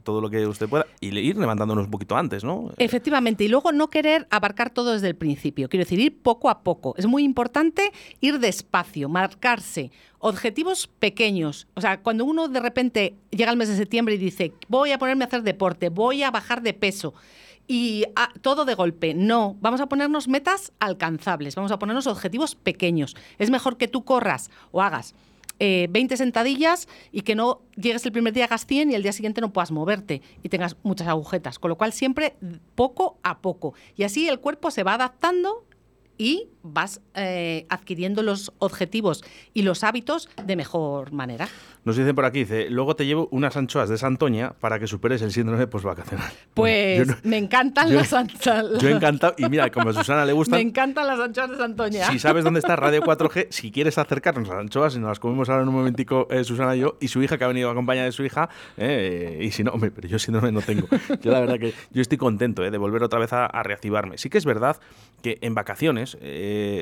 todo 0.04 0.22
lo 0.22 0.30
que 0.30 0.46
usted 0.48 0.68
pueda 0.68 0.86
y 1.00 1.18
ir 1.18 1.38
levantándonos 1.38 1.86
un 1.86 1.92
poquito 1.92 2.16
antes, 2.16 2.44
¿no? 2.44 2.72
Efectivamente, 2.78 3.44
y 3.44 3.48
luego 3.48 3.72
no 3.72 3.90
querer 3.90 4.28
abarcar 4.30 4.70
todo 4.70 4.94
desde 4.94 5.08
el 5.08 5.16
principio, 5.16 5.70
quiero 5.70 5.86
decir, 5.86 6.00
ir 6.00 6.22
poco 6.22 6.50
a 6.50 6.64
poco. 6.64 6.94
Es 6.98 7.06
muy 7.06 7.24
importante 7.24 7.92
ir 8.20 8.40
despacio, 8.40 9.10
marcarse 9.10 9.92
objetivos 10.20 10.88
pequeños. 10.88 11.68
O 11.76 11.82
sea, 11.82 12.02
cuando 12.02 12.26
uno 12.26 12.48
de 12.48 12.60
repente 12.60 13.16
llega 13.32 13.52
al 13.52 13.58
mes 13.58 13.70
de 13.70 13.76
septiembre 13.76 14.16
y 14.16 14.18
dice, 14.18 14.54
voy 14.68 14.92
a 14.92 15.00
ponerme 15.00 15.24
a 15.24 15.28
hacer 15.28 15.44
deporte, 15.44 15.90
voy 15.90 16.24
a 16.24 16.32
bajar 16.32 16.62
de 16.62 16.74
peso, 16.74 17.14
y 17.72 18.04
ah, 18.18 18.34
todo 18.42 18.66
de 18.66 18.76
golpe. 18.76 19.14
No, 19.14 19.56
vamos 19.62 19.80
a 19.80 19.88
ponernos 19.88 20.28
metas 20.28 20.74
alcanzables, 20.82 21.56
vamos 21.56 21.72
a 21.72 21.80
ponernos 21.80 22.06
objetivos 22.06 22.54
pequeños. 22.54 23.16
Es 23.40 23.50
mejor 23.50 23.78
que 23.78 23.88
tú 23.88 24.04
corras 24.04 24.52
o 24.72 24.82
hagas 24.82 25.16
20 25.58 26.00
eh, 26.00 26.18
sentadillas 26.18 26.90
y 27.14 27.22
que 27.22 27.34
no 27.34 27.62
llegues 27.78 28.06
el 28.06 28.12
primer 28.12 28.34
día 28.34 28.44
hagas 28.44 28.66
100 28.66 28.92
y 28.92 28.96
el 28.96 29.04
día 29.04 29.14
siguiente 29.14 29.40
no 29.40 29.54
puedas 29.54 29.72
moverte 29.72 30.22
y 30.44 30.50
tengas 30.50 30.76
muchas 30.84 31.08
agujetas. 31.08 31.60
Con 31.60 31.70
lo 31.70 31.78
cual 31.78 31.94
siempre 31.94 32.36
poco 32.76 33.20
a 33.24 33.40
poco. 33.40 33.74
Y 33.96 34.04
así 34.04 34.28
el 34.28 34.42
cuerpo 34.42 34.70
se 34.70 34.84
va 34.84 34.96
adaptando 34.96 35.64
y 36.18 36.50
vas 36.62 37.00
eh, 37.16 37.66
adquiriendo 37.70 38.22
los 38.22 38.52
objetivos 38.60 39.24
y 39.54 39.62
los 39.62 39.86
hábitos 39.86 40.30
de 40.46 40.58
mejor 40.58 41.14
manera. 41.14 41.48
Nos 41.84 41.98
dicen 41.98 42.14
por 42.14 42.26
aquí, 42.26 42.40
dice, 42.40 42.70
luego 42.70 42.96
te 42.96 43.08
llevo 43.08 43.28
unas 43.32 43.58
anchoas 43.58 43.90
de 43.90 43.98
Santoña 43.98 44.54
para 44.60 44.78
que 44.78 44.86
superes 44.86 45.24
el 45.24 45.32
síndrome 45.32 45.66
postvacacional. 45.66 46.32
Pues 46.54 47.08
me 47.24 47.38
encantan 47.38 47.94
las 47.96 48.14
anchoas. 48.14 48.80
Yo 48.80 48.90
he 48.90 48.92
encantado, 48.92 49.34
y 49.38 49.50
mira, 49.50 49.72
como 49.72 49.90
a 49.90 49.94
Susana 49.94 50.24
le 50.26 50.34
gustan... 50.34 50.58
Me 50.60 50.62
encantan 50.62 51.08
las 51.08 51.20
anchoas 51.20 51.50
de 51.50 51.58
Santoña. 51.58 52.12
Si 52.12 52.20
sabes 52.20 52.44
dónde 52.44 52.60
está 52.60 52.76
Radio 52.76 53.02
4G, 53.02 53.48
si 53.50 53.72
quieres 53.72 53.98
acercarnos 53.98 54.48
a 54.50 54.54
las 54.54 54.62
anchoas, 54.62 54.96
y 54.96 55.00
nos 55.00 55.10
las 55.10 55.20
comemos 55.20 55.50
ahora 55.50 55.64
en 55.64 55.70
un 55.70 55.76
momentico 55.76 56.28
eh, 56.30 56.44
Susana 56.44 56.76
y 56.76 56.82
yo, 56.82 56.98
y 57.00 57.08
su 57.08 57.24
hija 57.24 57.40
que 57.40 57.46
ha 57.46 57.48
venido 57.48 57.72
acompañada 57.72 58.06
de 58.06 58.12
su 58.12 58.24
hija, 58.24 58.50
eh, 58.78 59.40
y 59.42 59.50
si 59.50 59.64
no, 59.64 59.72
hombre, 59.72 59.90
pero 59.90 60.08
yo 60.08 60.20
síndrome 60.20 60.52
no 60.52 60.62
tengo. 60.62 60.88
Yo 61.22 61.32
la 61.32 61.40
verdad 61.40 61.58
que 61.58 61.74
yo 61.92 62.02
estoy 62.02 62.18
contento 62.20 62.62
de 62.62 62.78
volver 62.78 63.02
otra 63.02 63.20
vez 63.20 63.34
a, 63.34 63.48
reactivarme. 63.64 64.18
Sí 64.18 64.30
que 64.30 64.38
es 64.38 64.46
verdad 64.46 64.78
que 65.22 65.38
en 65.42 65.54
vacaciones 65.54 66.18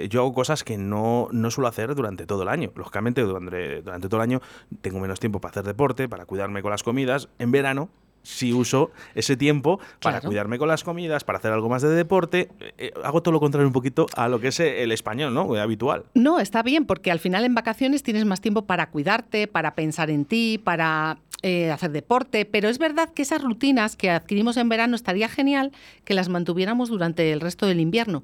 yo 0.10 0.22
hago 0.22 0.34
cosas 0.34 0.64
que 0.64 0.78
no, 0.78 1.28
no 1.32 1.52
suelo 1.52 1.68
hacer 1.68 1.96
durante 1.96 2.26
todo 2.26 2.44
el 2.44 2.50
año. 2.50 2.72
Lógicamente, 2.76 3.22
durante, 3.22 3.82
durante 3.82 4.08
todo 4.08 4.22
el 4.22 4.24
año 4.24 4.42
tengo 4.90 5.00
menos 5.00 5.20
tiempo 5.20 5.40
para 5.40 5.52
hacer 5.52 5.64
deporte, 5.64 6.10
para 6.10 6.26
cuidarme 6.26 6.64
con 6.64 6.72
las 6.72 6.82
comidas. 6.82 7.30
En 7.38 7.52
verano 7.52 7.90
si 8.24 8.52
uso 8.52 8.92
ese 9.16 9.38
tiempo 9.38 9.80
para 10.02 10.20
cuidarme 10.20 10.58
con 10.58 10.68
las 10.68 10.84
comidas, 10.84 11.24
para 11.24 11.40
hacer 11.40 11.54
algo 11.54 11.70
más 11.70 11.82
de 11.82 11.90
deporte. 11.90 12.50
Eh, 12.60 12.74
eh, 12.78 12.92
hago 13.04 13.22
todo 13.22 13.32
lo 13.32 13.40
contrario 13.40 13.68
un 13.68 13.74
poquito 13.74 14.08
a 14.16 14.28
lo 14.28 14.40
que 14.40 14.50
es 14.50 14.60
el 14.60 14.92
español, 14.92 15.34
¿no? 15.34 15.54
Habitual. 15.56 16.06
No, 16.16 16.40
está 16.40 16.64
bien, 16.64 16.86
porque 16.86 17.12
al 17.12 17.20
final 17.20 17.46
en 17.46 17.56
vacaciones 17.56 18.04
tienes 18.04 18.26
más 18.26 18.42
tiempo 18.42 18.64
para 18.66 18.90
cuidarte, 18.90 19.48
para 19.48 19.74
pensar 19.74 20.10
en 20.10 20.26
ti, 20.26 20.60
para 20.62 21.20
eh, 21.44 21.72
hacer 21.72 21.92
deporte, 21.92 22.46
pero 22.46 22.68
es 22.68 22.78
verdad 22.78 23.10
que 23.14 23.22
esas 23.22 23.42
rutinas 23.42 23.96
que 23.96 24.10
adquirimos 24.10 24.58
en 24.58 24.70
verano 24.70 24.96
estaría 24.96 25.30
genial 25.30 25.72
que 26.04 26.14
las 26.14 26.30
mantuviéramos 26.30 26.90
durante 26.90 27.32
el 27.32 27.40
resto 27.40 27.68
del 27.68 27.80
invierno 27.80 28.24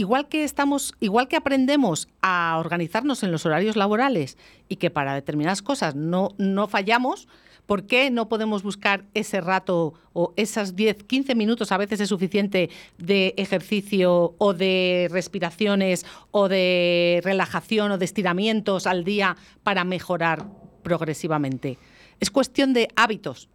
igual 0.00 0.28
que 0.28 0.44
estamos, 0.44 0.94
igual 1.00 1.28
que 1.28 1.36
aprendemos 1.36 2.08
a 2.22 2.56
organizarnos 2.58 3.22
en 3.22 3.30
los 3.30 3.44
horarios 3.44 3.76
laborales 3.76 4.38
y 4.68 4.76
que 4.76 4.90
para 4.90 5.14
determinadas 5.14 5.60
cosas 5.60 5.94
no, 5.94 6.30
no 6.38 6.68
fallamos, 6.68 7.28
¿por 7.66 7.84
qué 7.84 8.10
no 8.10 8.28
podemos 8.28 8.62
buscar 8.62 9.04
ese 9.12 9.42
rato 9.42 9.92
o 10.14 10.32
esas 10.36 10.74
10, 10.74 11.04
15 11.04 11.34
minutos 11.34 11.70
a 11.70 11.76
veces 11.76 12.00
es 12.00 12.08
suficiente 12.08 12.70
de 12.96 13.34
ejercicio 13.36 14.34
o 14.38 14.54
de 14.54 15.08
respiraciones 15.10 16.06
o 16.30 16.48
de 16.48 17.20
relajación 17.22 17.92
o 17.92 17.98
de 17.98 18.06
estiramientos 18.06 18.86
al 18.86 19.04
día 19.04 19.36
para 19.62 19.84
mejorar 19.84 20.46
progresivamente? 20.82 21.76
Es 22.20 22.30
cuestión 22.30 22.72
de 22.72 22.88
hábitos. 22.96 23.50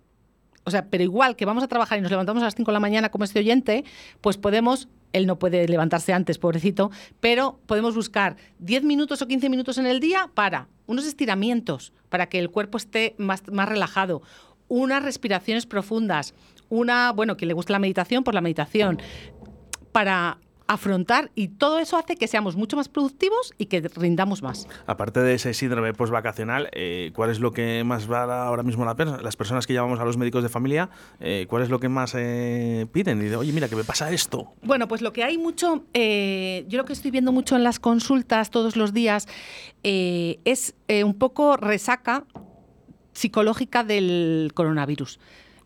O 0.64 0.72
sea, 0.72 0.86
pero 0.90 1.04
igual 1.04 1.36
que 1.36 1.46
vamos 1.46 1.64
a 1.64 1.68
trabajar 1.68 1.98
y 1.98 2.02
nos 2.02 2.12
levantamos 2.12 2.42
a 2.42 2.46
las 2.46 2.56
5 2.56 2.72
de 2.72 2.74
la 2.74 2.80
mañana 2.80 3.10
como 3.10 3.24
este 3.24 3.40
oyente, 3.40 3.84
pues 4.22 4.38
podemos 4.38 4.88
él 5.16 5.28
no 5.28 5.40
puede 5.40 5.68
levantarse 5.68 6.12
antes, 6.12 6.38
pobrecito, 6.38 6.92
pero 7.22 7.60
podemos 7.66 7.96
buscar 7.96 8.36
10 8.60 8.84
minutos 8.84 9.22
o 9.22 9.28
15 9.28 9.50
minutos 9.50 9.78
en 9.78 9.88
el 9.88 10.02
día 10.02 10.30
para 10.34 10.68
unos 10.88 11.06
estiramientos, 11.08 11.94
para 12.10 12.28
que 12.28 12.38
el 12.38 12.50
cuerpo 12.50 12.78
esté 12.78 13.16
más, 13.18 13.42
relajado, 13.46 14.22
unas 14.68 15.02
respiraciones 15.02 15.66
profundas, 15.66 16.34
una, 16.70 17.12
bueno, 17.14 17.38
que 17.38 17.46
le 17.46 17.54
gusta 17.54 17.72
la 17.72 17.80
meditación, 17.80 18.24
por 18.24 18.34
la 18.34 18.42
meditación, 18.42 19.00
para 19.94 20.40
afrontar 20.68 21.32
y 21.36 21.50
todo 21.50 21.80
eso 21.80 21.98
hace 21.98 22.16
que 22.16 22.28
seamos 22.28 22.56
mucho 22.56 22.76
más 22.76 22.90
productivos 22.90 23.54
y 23.58 23.68
que 23.68 23.82
rindamos 23.96 24.42
más. 24.42 24.68
Aparte 24.88 25.20
de 25.20 25.36
ese 25.36 25.54
síndrome 25.54 25.94
postvacacional, 25.94 26.70
eh, 26.72 27.12
¿cuál 27.14 27.30
es 27.30 27.40
lo 27.40 27.52
que 27.52 27.84
más 27.84 28.12
va 28.12 28.46
ahora 28.46 28.64
mismo 28.64 28.86
la 28.86 28.96
pena? 28.96 29.18
Las 29.22 29.36
personas 29.36 29.68
que 29.68 29.74
llamamos 29.74 30.00
a 30.00 30.06
los 30.06 30.18
médicos 30.18 30.44
de 30.44 30.50
familia, 30.50 30.90
eh, 31.20 31.46
¿cuál 31.50 31.64
es 31.64 31.70
lo 31.70 31.80
que 31.80 31.90
más 31.90 32.14
eh, 32.16 32.88
piden? 32.92 33.22
Y 33.22 33.26
de, 33.26 33.36
oye, 33.36 33.52
mira, 33.52 33.70
que 33.70 33.76
me 33.76 33.84
pasa 33.84 34.12
esto. 34.12 34.54
Bueno, 34.64 34.88
pues 34.88 35.02
lo 35.02 35.14
que 35.14 35.24
hay 35.24 35.38
mucho, 35.38 35.86
eh, 35.94 36.66
yo 36.68 36.78
lo 36.78 36.86
que 36.86 36.94
estoy 36.94 37.12
viendo 37.12 37.32
mucho 37.32 37.56
en 37.56 37.64
las 37.64 37.80
consultas 37.80 38.50
todos 38.50 38.76
los 38.76 38.94
días 38.94 39.28
es 39.84 40.74
un 41.04 41.14
poco 41.14 41.58
resaca 41.58 42.26
psicológica 43.14 43.84
del 43.84 44.52
coronavirus 44.56 45.20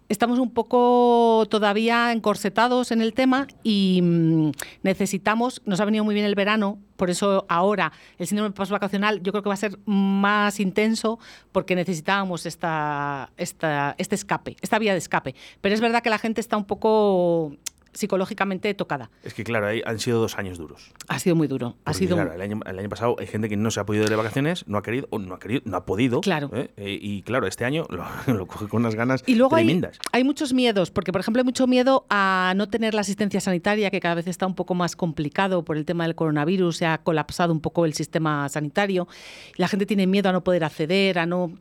estamos 0.09 0.39
un 0.39 0.51
poco 0.51 1.45
todavía 1.49 2.11
encorsetados 2.11 2.91
en 2.91 3.01
el 3.01 3.13
tema 3.13 3.47
y 3.63 4.01
mm, 4.03 4.51
necesitamos, 4.83 5.61
nos 5.65 5.79
ha 5.79 5.85
venido 5.85 6.03
muy 6.03 6.13
bien 6.13 6.25
el 6.25 6.35
verano, 6.35 6.79
por 6.97 7.09
eso 7.09 7.45
ahora 7.47 7.93
el 8.17 8.27
síndrome 8.27 8.51
postvacacional 8.51 9.21
yo 9.21 9.31
creo 9.31 9.43
que 9.43 9.49
va 9.49 9.53
a 9.53 9.57
ser 9.57 9.77
más 9.85 10.59
intenso 10.59 11.19
porque 11.51 11.75
necesitábamos 11.75 12.45
esta, 12.45 13.31
esta, 13.37 13.95
este 13.97 14.15
escape, 14.15 14.57
esta 14.61 14.79
vía 14.79 14.91
de 14.91 14.97
escape. 14.97 15.35
Pero 15.61 15.75
es 15.75 15.81
verdad 15.81 16.01
que 16.03 16.09
la 16.09 16.17
gente 16.17 16.41
está 16.41 16.57
un 16.57 16.65
poco 16.65 17.55
psicológicamente 17.93 18.73
tocada. 18.73 19.09
Es 19.23 19.33
que 19.33 19.43
claro, 19.43 19.67
ahí 19.67 19.81
han 19.85 19.99
sido 19.99 20.19
dos 20.19 20.37
años 20.37 20.57
duros. 20.57 20.91
Ha 21.07 21.19
sido 21.19 21.35
muy 21.35 21.47
duro. 21.47 21.75
ha 21.85 21.93
sido 21.93 22.15
claro, 22.15 22.33
el, 22.33 22.41
año, 22.41 22.59
el 22.65 22.79
año 22.79 22.89
pasado 22.89 23.15
hay 23.19 23.27
gente 23.27 23.49
que 23.49 23.57
no 23.57 23.71
se 23.71 23.79
ha 23.79 23.85
podido 23.85 24.03
ir 24.03 24.09
de 24.09 24.15
vacaciones, 24.15 24.67
no 24.67 24.77
ha 24.77 24.83
querido, 24.83 25.07
o 25.11 25.19
no 25.19 25.35
ha 25.35 25.39
querido, 25.39 25.61
no 25.65 25.77
ha 25.77 25.85
podido. 25.85 26.21
Claro. 26.21 26.49
¿eh? 26.53 26.71
Eh, 26.77 26.97
y 27.01 27.21
claro, 27.23 27.47
este 27.47 27.65
año 27.65 27.85
lo, 27.89 28.05
lo, 28.33 28.47
coge 28.47 28.67
con 28.67 28.81
unas 28.81 28.95
ganas 28.95 29.23
y 29.25 29.35
luego 29.35 29.55
tremendas. 29.55 29.99
Hay, 30.11 30.19
hay 30.19 30.23
muchos 30.23 30.53
miedos, 30.53 30.91
porque 30.91 31.11
por 31.11 31.21
ejemplo 31.21 31.41
hay 31.41 31.45
mucho 31.45 31.67
miedo 31.67 32.05
a 32.09 32.53
no 32.55 32.69
tener 32.69 32.93
la 32.93 33.01
asistencia 33.01 33.41
sanitaria, 33.41 33.91
que 33.91 33.99
cada 33.99 34.15
vez 34.15 34.27
está 34.27 34.45
un 34.45 34.55
poco 34.55 34.75
más 34.75 34.95
complicado 34.95 35.63
por 35.63 35.77
el 35.77 35.85
tema 35.85 36.03
del 36.05 36.15
coronavirus, 36.15 36.77
se 36.77 36.85
ha 36.85 36.99
colapsado 36.99 37.53
un 37.53 37.61
poco 37.61 37.85
el 37.85 37.93
sistema 37.93 38.47
sanitario. 38.49 39.07
La 39.55 39.67
gente 39.67 39.85
tiene 39.85 40.07
miedo 40.07 40.29
a 40.29 40.31
no 40.31 40.43
poder 40.43 40.63
acceder, 40.63 41.19
a 41.19 41.25
no 41.25 41.53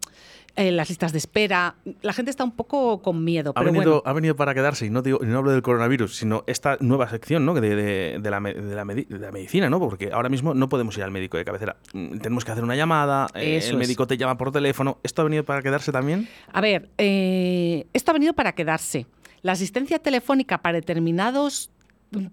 eh, 0.59 0.73
las 0.73 0.89
listas 0.89 1.13
de 1.13 1.19
espera. 1.19 1.77
La 2.03 2.13
gente 2.13 2.31
está 2.31 2.43
un 2.43 2.51
poco 2.51 3.01
con 3.01 3.23
miedo. 3.23 3.53
Ha, 3.55 3.61
pero 3.61 3.73
venido, 3.73 3.91
bueno. 3.93 4.03
ha 4.05 4.13
venido 4.13 4.35
para 4.37 4.55
quedarse, 4.55 4.87
y 4.87 4.91
no, 4.91 5.03
digo, 5.03 5.21
no 5.23 5.39
hablo 5.39 5.53
del 5.53 5.63
coronavirus, 5.63 6.17
sino 6.17 6.43
esta 6.49 6.77
nueva 6.81 7.09
sección 7.09 7.47
¿no? 7.47 7.55
de, 7.55 7.61
de, 7.61 8.19
de, 8.21 8.31
la, 8.31 8.41
de, 8.41 8.75
la, 8.75 8.85
de, 8.85 9.07
la, 9.19 9.31
medicina, 9.31 9.71
¿no? 9.71 9.79
porque 9.79 10.11
ahora 10.13 10.29
mismo 10.29 10.55
no 10.55 10.69
podemos 10.69 10.97
ir 10.99 11.05
al 11.05 11.13
médico 11.13 11.37
de 11.37 11.45
cabecera. 11.45 11.77
Mm, 11.93 12.19
Tenemos 12.19 12.45
que 12.45 12.51
hacer 12.51 12.65
una 12.65 12.75
llamada, 12.75 13.29
eh, 13.35 13.61
el 13.69 13.77
médico 13.77 14.03
es. 14.03 14.09
te 14.09 14.17
llama 14.17 14.37
por 14.37 14.51
teléfono. 14.51 14.99
¿Esto 15.05 15.23
ha 15.23 15.25
venido 15.27 15.45
para 15.45 15.63
quedarse 15.63 15.93
también? 15.93 16.29
A 16.53 16.61
ver, 16.61 16.91
eh, 16.99 17.87
esto 17.93 18.11
ha 18.11 18.15
venido 18.15 18.33
para 18.33 18.53
quedarse. 18.53 19.07
La 19.43 19.53
asistencia 19.53 20.01
telefónica 20.01 20.59
para 20.59 20.75
determinados 20.75 21.71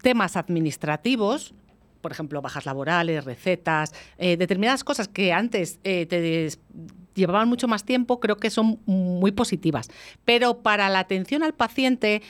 temas 0.01 0.35
administrativos, 0.35 1.53
por 2.01 2.11
ejemplo, 2.11 2.41
bajas 2.41 2.65
laborales, 2.65 3.25
recetas, 3.25 3.93
eh, 4.17 4.37
determinadas 4.37 4.83
cosas 4.83 5.07
que 5.07 5.33
antes 5.33 5.79
eh, 5.83 6.05
te 6.05 6.49
llevaban 7.15 7.49
mucho 7.49 7.67
más 7.67 7.83
tiempo, 7.83 8.19
creo 8.19 8.37
que 8.37 8.49
son 8.49 8.79
muy 8.85 9.31
positivas. 9.31 9.89
Pero 10.25 10.59
para 10.59 10.89
la 10.89 10.99
atención 10.99 11.41
al 11.43 11.53
paciente 11.53 12.21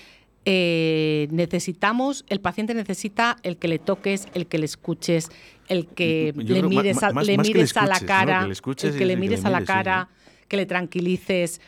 eh, 0.46 1.28
necesitamos, 1.32 2.24
el 2.30 2.40
paciente 2.40 2.74
necesita 2.76 3.38
el 3.44 3.58
que 3.58 3.68
le 3.68 3.80
toques, 3.80 4.28
el 4.36 4.46
que 4.48 4.60
le 4.60 4.66
escuches, 4.66 5.30
el 5.68 5.88
que 5.88 6.34
Yo 6.38 6.54
le 6.56 6.64
mires, 6.64 7.02
a, 7.02 7.12
más- 7.12 7.26
le 7.26 7.38
más 7.38 7.48
que 7.48 7.54
le 7.56 7.60
a 7.64 7.86
la 7.86 7.96
escuches, 7.96 8.02
¿no? 8.02 8.08
cara, 8.08 8.40
Que 8.42 8.48
le 8.48 8.54
escuches 8.54 8.92
el 8.94 8.98
que 9.00 9.06
le 9.06 9.18
mires 9.18 9.44
a 9.46 9.50
la 9.50 9.60
sí, 9.62 9.66
cara, 9.66 10.10
que 10.48 10.58
le 10.58 10.66
tranquilices. 10.68 11.62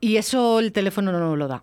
Y 0.00 0.16
eso 0.16 0.58
el 0.58 0.72
teléfono 0.72 1.12
no 1.12 1.36
lo 1.36 1.46
da. 1.46 1.62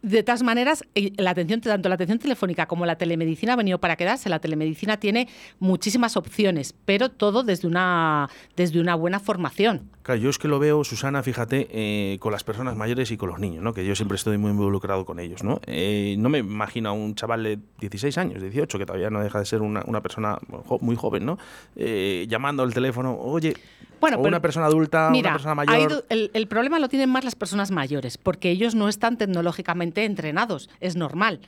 De 0.00 0.22
todas 0.22 0.44
maneras, 0.44 0.84
eh, 0.94 1.12
la 1.16 1.30
atención, 1.32 1.60
tanto 1.60 1.88
la 1.88 1.96
atención 1.96 2.20
telefónica 2.20 2.66
como 2.66 2.86
la 2.86 2.96
telemedicina 2.96 3.54
ha 3.54 3.56
venido 3.56 3.78
para 3.80 3.96
quedarse. 3.96 4.28
La 4.28 4.38
telemedicina 4.38 4.96
tiene 4.98 5.28
muchísimas 5.58 6.16
opciones, 6.16 6.72
pero 6.84 7.10
todo 7.10 7.42
desde 7.42 7.66
una, 7.66 8.30
desde 8.56 8.80
una 8.80 8.94
buena 8.94 9.18
formación. 9.18 9.90
Claro, 10.08 10.22
yo 10.22 10.30
es 10.30 10.38
que 10.38 10.48
lo 10.48 10.58
veo, 10.58 10.84
Susana, 10.84 11.22
fíjate, 11.22 11.68
eh, 11.70 12.16
con 12.18 12.32
las 12.32 12.42
personas 12.42 12.74
mayores 12.74 13.10
y 13.10 13.18
con 13.18 13.28
los 13.28 13.38
niños, 13.40 13.62
¿no? 13.62 13.74
que 13.74 13.84
yo 13.84 13.94
siempre 13.94 14.16
estoy 14.16 14.38
muy 14.38 14.52
involucrado 14.52 15.04
con 15.04 15.20
ellos. 15.20 15.44
No, 15.44 15.60
eh, 15.66 16.16
no 16.18 16.30
me 16.30 16.38
imagino 16.38 16.88
a 16.88 16.92
un 16.92 17.14
chaval 17.14 17.42
de 17.42 17.58
16 17.78 18.16
años, 18.16 18.40
18, 18.40 18.78
que 18.78 18.86
todavía 18.86 19.10
no 19.10 19.20
deja 19.22 19.38
de 19.38 19.44
ser 19.44 19.60
una, 19.60 19.82
una 19.84 20.00
persona 20.00 20.38
jo- 20.64 20.78
muy 20.80 20.96
joven, 20.96 21.26
¿no? 21.26 21.36
Eh, 21.76 22.24
llamando 22.26 22.62
al 22.62 22.72
teléfono, 22.72 23.18
oye, 23.20 23.52
Bueno, 24.00 24.16
o 24.16 24.20
pero 24.22 24.28
una 24.30 24.40
persona 24.40 24.64
adulta, 24.64 25.10
Mira, 25.12 25.28
una 25.28 25.34
persona 25.36 25.54
mayor. 25.54 26.02
el, 26.08 26.30
el 26.32 26.48
problema 26.48 26.78
lo 26.78 26.88
tienen 26.88 27.10
más 27.10 27.22
las 27.24 27.34
personas 27.34 27.70
mayores, 27.70 28.16
porque 28.16 28.50
ellos 28.50 28.74
no 28.74 28.88
están 28.88 29.18
tecnológicamente 29.18 30.06
entrenados, 30.06 30.70
es 30.80 30.96
normal. 30.96 31.40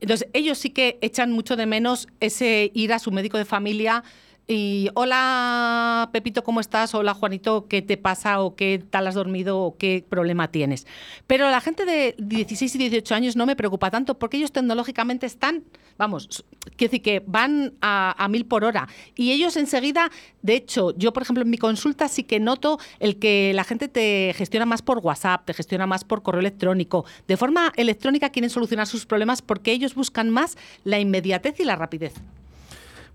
Entonces, 0.00 0.28
ellos 0.34 0.58
sí 0.58 0.70
que 0.70 0.98
echan 1.02 1.32
mucho 1.32 1.56
de 1.56 1.66
menos 1.66 2.06
ese 2.20 2.70
ir 2.74 2.92
a 2.92 3.00
su 3.00 3.10
médico 3.10 3.38
de 3.38 3.44
familia 3.44 4.04
y, 4.46 4.90
hola 4.94 6.10
Pepito, 6.12 6.44
¿cómo 6.44 6.60
estás? 6.60 6.94
Hola 6.94 7.14
Juanito, 7.14 7.66
¿qué 7.66 7.80
te 7.80 7.96
pasa? 7.96 8.42
¿O 8.42 8.54
qué 8.54 8.82
tal 8.90 9.06
has 9.06 9.14
dormido? 9.14 9.60
¿O 9.60 9.76
qué 9.78 10.04
problema 10.06 10.48
tienes? 10.50 10.86
Pero 11.26 11.50
la 11.50 11.62
gente 11.62 11.86
de 11.86 12.14
16 12.18 12.74
y 12.74 12.78
18 12.78 13.14
años 13.14 13.36
no 13.36 13.46
me 13.46 13.56
preocupa 13.56 13.90
tanto, 13.90 14.18
porque 14.18 14.36
ellos 14.36 14.52
tecnológicamente 14.52 15.24
están, 15.24 15.64
vamos, 15.96 16.44
quiero 16.76 16.90
decir 16.90 17.02
que 17.02 17.22
van 17.26 17.72
a, 17.80 18.14
a 18.22 18.28
mil 18.28 18.44
por 18.44 18.64
hora. 18.64 18.86
Y 19.14 19.32
ellos 19.32 19.56
enseguida, 19.56 20.10
de 20.42 20.56
hecho, 20.56 20.94
yo 20.98 21.14
por 21.14 21.22
ejemplo 21.22 21.42
en 21.42 21.48
mi 21.48 21.56
consulta 21.58 22.08
sí 22.08 22.24
que 22.24 22.38
noto 22.38 22.78
el 22.98 23.18
que 23.18 23.52
la 23.54 23.64
gente 23.64 23.88
te 23.88 24.34
gestiona 24.36 24.66
más 24.66 24.82
por 24.82 24.98
WhatsApp, 24.98 25.46
te 25.46 25.54
gestiona 25.54 25.86
más 25.86 26.04
por 26.04 26.22
correo 26.22 26.40
electrónico. 26.40 27.06
De 27.26 27.38
forma 27.38 27.72
electrónica 27.76 28.28
quieren 28.28 28.50
solucionar 28.50 28.86
sus 28.86 29.06
problemas 29.06 29.40
porque 29.40 29.72
ellos 29.72 29.94
buscan 29.94 30.28
más 30.28 30.58
la 30.84 30.98
inmediatez 30.98 31.58
y 31.60 31.64
la 31.64 31.76
rapidez. 31.76 32.14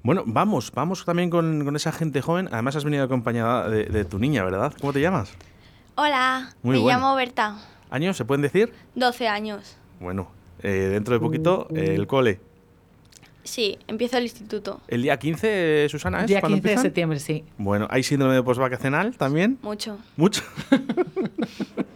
Bueno, 0.02 0.24
vamos, 0.26 0.72
vamos 0.74 1.04
también 1.06 1.30
con, 1.30 1.66
con 1.66 1.76
esa 1.76 1.92
gente 1.92 2.22
joven. 2.22 2.48
Además, 2.52 2.76
has 2.76 2.84
venido 2.86 3.04
acompañada 3.04 3.70
de, 3.70 3.86
de 3.86 4.06
tu 4.06 4.18
niña, 4.18 4.44
¿verdad? 4.44 4.74
¿Cómo 4.80 4.94
te 4.94 5.02
llamas? 5.02 5.32
Hola, 5.96 6.54
Muy 6.64 6.78
me 6.78 6.82
bueno. 6.84 6.98
llamo 7.00 7.16
Berta, 7.16 7.58
¿Años? 7.92 8.16
¿Se 8.16 8.24
pueden 8.24 8.42
decir? 8.42 8.72
12 8.96 9.28
años. 9.28 9.76
Bueno, 10.00 10.30
eh, 10.62 10.70
dentro 10.92 11.14
de 11.14 11.20
poquito, 11.20 11.68
eh, 11.76 11.96
el 11.96 12.08
cole. 12.08 12.40
Sí, 13.44 13.80
empiezo 13.88 14.18
el 14.18 14.24
instituto. 14.24 14.80
¿El 14.88 15.02
día 15.02 15.18
15, 15.18 15.88
Susana, 15.90 16.22
es? 16.22 16.28
Día 16.28 16.40
cuando 16.40 16.58
15 16.58 16.62
de 16.68 16.70
empiezan? 16.72 16.84
septiembre, 16.84 17.20
sí. 17.20 17.44
Bueno, 17.58 17.88
¿hay 17.90 18.04
síndrome 18.04 18.36
de 18.36 18.44
postvacacional 18.44 19.18
también? 19.18 19.58
Mucho. 19.64 19.98
Mucho. 20.16 20.44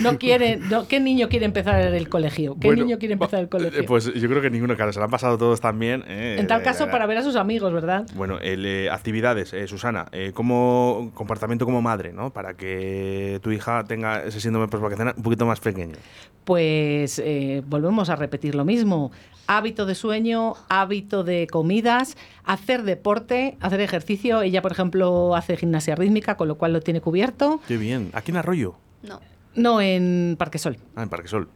No 0.00 0.18
quiere, 0.18 0.56
no, 0.56 0.88
¿Qué 0.88 1.00
niño 1.00 1.28
quiere 1.28 1.46
empezar 1.46 1.80
el 1.80 2.08
colegio? 2.08 2.56
¿Qué 2.60 2.68
Bueno, 2.68 2.84
niño 2.84 2.98
quiere 2.98 3.14
empezar 3.14 3.40
el 3.40 3.46
eh, 3.46 3.48
colegio? 3.48 3.84
Pues 3.86 4.12
yo 4.12 4.28
creo 4.28 4.42
que 4.42 4.50
ninguno, 4.50 4.76
claro, 4.76 4.92
se 4.92 4.98
lo 4.98 5.04
han 5.04 5.10
pasado 5.10 5.38
todos 5.38 5.60
también. 5.60 6.04
eh, 6.06 6.36
en 6.38 6.46
tal 6.46 6.60
eh, 6.60 6.64
caso, 6.64 6.88
para 6.88 7.06
ver 7.06 7.18
a 7.18 7.22
sus 7.22 7.36
amigos, 7.36 7.72
¿verdad? 7.72 8.06
Bueno, 8.14 8.38
el, 8.40 8.88
actividades, 8.90 9.54
Susana, 9.68 10.06
como 10.34 11.10
comportamiento 11.14 11.64
como 11.64 11.82
madre, 11.82 12.12
¿no? 12.12 12.32
Para 12.32 12.54
que 12.54 13.40
tu 13.42 13.50
hija 13.50 13.84
tenga 13.84 14.24
ese 14.24 14.40
síndrome 14.40 14.68
postvacacional 14.68 15.14
un 15.16 15.22
poquito 15.22 15.46
más 15.46 15.60
pequeño. 15.60 15.96
Pues 16.44 17.22
volvemos 17.66 18.10
a 18.10 18.16
repetir 18.16 18.54
lo 18.54 18.64
mismo. 18.64 19.12
Hábito 19.46 19.84
de 19.84 19.94
sueño, 19.94 20.54
hábito 20.70 21.22
de 21.22 21.46
comidas, 21.46 22.16
hacer 22.44 22.82
deporte, 22.82 23.58
hacer 23.60 23.80
ejercicio. 23.80 24.40
Ella, 24.40 24.62
por 24.62 24.72
ejemplo, 24.72 25.36
hace 25.36 25.56
gimnasia 25.58 25.94
rítmica, 25.94 26.36
con 26.36 26.48
lo 26.48 26.56
cual 26.56 26.72
lo 26.72 26.80
tiene 26.80 27.02
cubierto. 27.02 27.60
Qué 27.68 27.76
bien. 27.76 28.10
Aquí 28.14 28.30
en 28.30 28.38
Arroyo. 28.38 28.76
No. 29.06 29.20
No 29.54 29.80
en 29.80 30.34
Parquesol. 30.38 30.78
Ah, 30.96 31.02
en 31.04 31.08
Parquesol. 31.08 31.48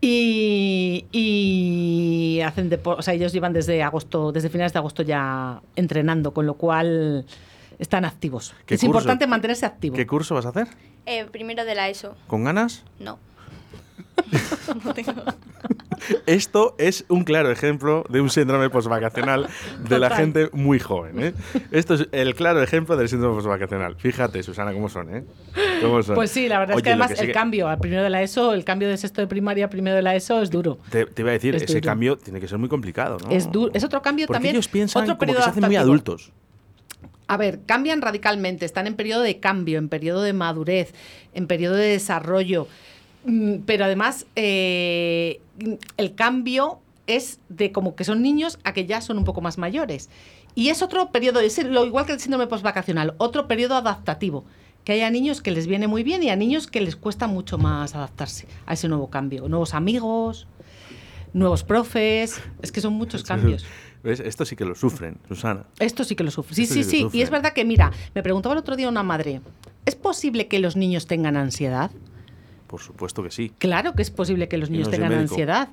Y, 0.00 1.06
y 1.12 2.40
hacen 2.40 2.68
deporte, 2.68 2.98
o 3.00 3.02
sea, 3.02 3.14
ellos 3.14 3.32
llevan 3.32 3.52
desde 3.52 3.82
agosto, 3.82 4.32
desde 4.32 4.48
finales 4.48 4.72
de 4.72 4.78
agosto 4.80 5.02
ya 5.02 5.62
entrenando, 5.76 6.32
con 6.34 6.44
lo 6.44 6.54
cual 6.54 7.24
están 7.78 8.04
activos. 8.04 8.52
¿Qué 8.66 8.74
Es 8.74 8.80
curso? 8.80 8.86
importante 8.98 9.26
mantenerse 9.28 9.64
activo. 9.64 9.94
¿Qué 9.94 10.06
curso 10.06 10.34
vas 10.34 10.44
a 10.46 10.48
hacer? 10.48 10.66
Eh, 11.06 11.24
primero 11.30 11.64
de 11.64 11.74
la 11.76 11.88
ESO. 11.88 12.16
¿Con 12.26 12.42
ganas? 12.44 12.82
No. 12.98 13.18
No 14.84 14.94
tengo. 14.94 15.12
Esto 16.26 16.74
es 16.78 17.04
un 17.08 17.22
claro 17.24 17.50
ejemplo 17.50 18.04
de 18.08 18.20
un 18.20 18.28
síndrome 18.30 18.70
postvacacional 18.70 19.48
de 19.88 19.98
la 19.98 20.10
gente 20.10 20.50
muy 20.52 20.80
joven. 20.80 21.22
¿eh? 21.22 21.34
Esto 21.70 21.94
es 21.94 22.08
el 22.12 22.34
claro 22.34 22.62
ejemplo 22.62 22.96
del 22.96 23.08
síndrome 23.08 23.36
postvacacional. 23.36 23.96
Fíjate, 23.96 24.42
Susana, 24.42 24.72
cómo 24.72 24.88
son, 24.88 25.14
¿eh? 25.14 25.24
¿Cómo 25.80 26.02
son? 26.02 26.16
Pues 26.16 26.30
sí, 26.30 26.48
la 26.48 26.58
verdad 26.58 26.76
es 26.76 26.82
que 26.82 26.90
además 26.90 27.12
el 27.20 27.32
cambio 27.32 27.68
al 27.68 27.78
primero 27.78 28.02
de 28.02 28.10
la 28.10 28.22
ESO, 28.22 28.52
el 28.52 28.64
cambio 28.64 28.88
de 28.88 28.96
sexto 28.96 29.20
de 29.20 29.26
primaria 29.28 29.66
a 29.66 29.70
primero 29.70 29.94
de 29.94 30.02
la 30.02 30.16
ESO 30.16 30.42
es 30.42 30.50
duro. 30.50 30.78
Te, 30.90 31.06
te 31.06 31.22
iba 31.22 31.30
a 31.30 31.34
decir, 31.34 31.54
Es 31.54 31.62
ese 31.62 31.74
duro. 31.74 31.86
cambio 31.86 32.18
tiene 32.18 32.40
que 32.40 32.48
ser 32.48 32.58
muy 32.58 32.68
complicado, 32.68 33.18
¿no? 33.22 33.30
Es, 33.30 33.46
otro 33.84 34.02
cambio 34.02 34.26
Porque 34.26 34.36
también. 34.36 34.56
ellos 34.56 34.68
piensan 34.68 35.04
otro 35.04 35.18
como 35.18 35.34
que 35.34 35.42
se 35.42 35.48
hacen 35.50 35.64
muy 35.64 35.76
adultos. 35.76 36.32
A 37.28 37.36
ver, 37.36 37.60
cambian 37.64 38.02
radicalmente, 38.02 38.66
están 38.66 38.86
en 38.86 38.94
periodo 38.94 39.22
de 39.22 39.38
cambio, 39.40 39.78
en 39.78 39.88
periodo 39.88 40.22
de 40.22 40.32
madurez, 40.32 40.92
en 41.32 41.46
periodo 41.46 41.76
de 41.76 41.86
desarrollo. 41.86 42.66
Mm, 43.24 43.56
Pero 43.66 43.84
además, 43.84 44.26
eh, 44.36 45.40
el 45.96 46.14
cambio 46.14 46.80
es 47.06 47.40
de 47.48 47.72
como 47.72 47.94
que 47.96 48.04
son 48.04 48.22
niños 48.22 48.58
a 48.64 48.72
que 48.72 48.86
ya 48.86 49.00
son 49.00 49.18
un 49.18 49.24
poco 49.24 49.40
más 49.40 49.58
mayores. 49.58 50.08
Y 50.54 50.68
es 50.68 50.82
otro 50.82 51.10
periodo, 51.10 51.40
es 51.40 51.62
lo 51.64 51.84
igual 51.86 52.04
que 52.06 52.12
el 52.12 52.20
síndrome 52.20 52.46
postvacacional, 52.46 53.14
otro 53.18 53.48
periodo 53.48 53.74
adaptativo. 53.76 54.44
Que 54.84 54.92
haya 54.92 55.10
niños 55.10 55.40
que 55.42 55.52
les 55.52 55.66
viene 55.68 55.86
muy 55.86 56.02
bien 56.02 56.22
y 56.24 56.30
a 56.30 56.36
niños 56.36 56.66
que 56.66 56.80
les 56.80 56.96
cuesta 56.96 57.28
mucho 57.28 57.56
más 57.56 57.94
adaptarse 57.94 58.46
a 58.66 58.72
ese 58.74 58.88
nuevo 58.88 59.08
cambio. 59.10 59.48
Nuevos 59.48 59.74
amigos, 59.74 60.48
nuevos 61.32 61.62
profes, 61.62 62.40
es 62.60 62.72
que 62.72 62.80
son 62.80 62.94
muchos 62.94 63.22
cambios. 63.24 63.64
¿Ves? 64.02 64.18
Esto 64.18 64.44
sí 64.44 64.56
que 64.56 64.64
lo 64.64 64.74
sufren, 64.74 65.18
Susana. 65.28 65.64
Esto 65.78 66.02
sí 66.02 66.16
que 66.16 66.24
lo 66.24 66.32
sufre. 66.32 66.56
Sí, 66.56 66.62
Esto 66.62 66.74
sí, 66.74 66.82
sí 66.82 66.90
sí. 67.10 67.18
Y 67.18 67.22
es 67.22 67.30
verdad 67.30 67.52
que, 67.52 67.64
mira, 67.64 67.92
me 68.14 68.22
preguntaba 68.24 68.54
el 68.54 68.58
otro 68.58 68.74
día 68.74 68.88
una 68.88 69.04
madre, 69.04 69.40
¿es 69.86 69.94
posible 69.94 70.48
que 70.48 70.58
los 70.58 70.74
niños 70.76 71.06
tengan 71.06 71.36
ansiedad? 71.36 71.92
Por 72.72 72.80
supuesto 72.80 73.22
que 73.22 73.30
sí. 73.30 73.52
Claro 73.58 73.92
que 73.92 74.00
es 74.00 74.10
posible 74.10 74.48
que 74.48 74.56
los 74.56 74.70
niños 74.70 74.88
no 74.88 74.92
tengan 74.92 75.12
ansiedad. 75.12 75.68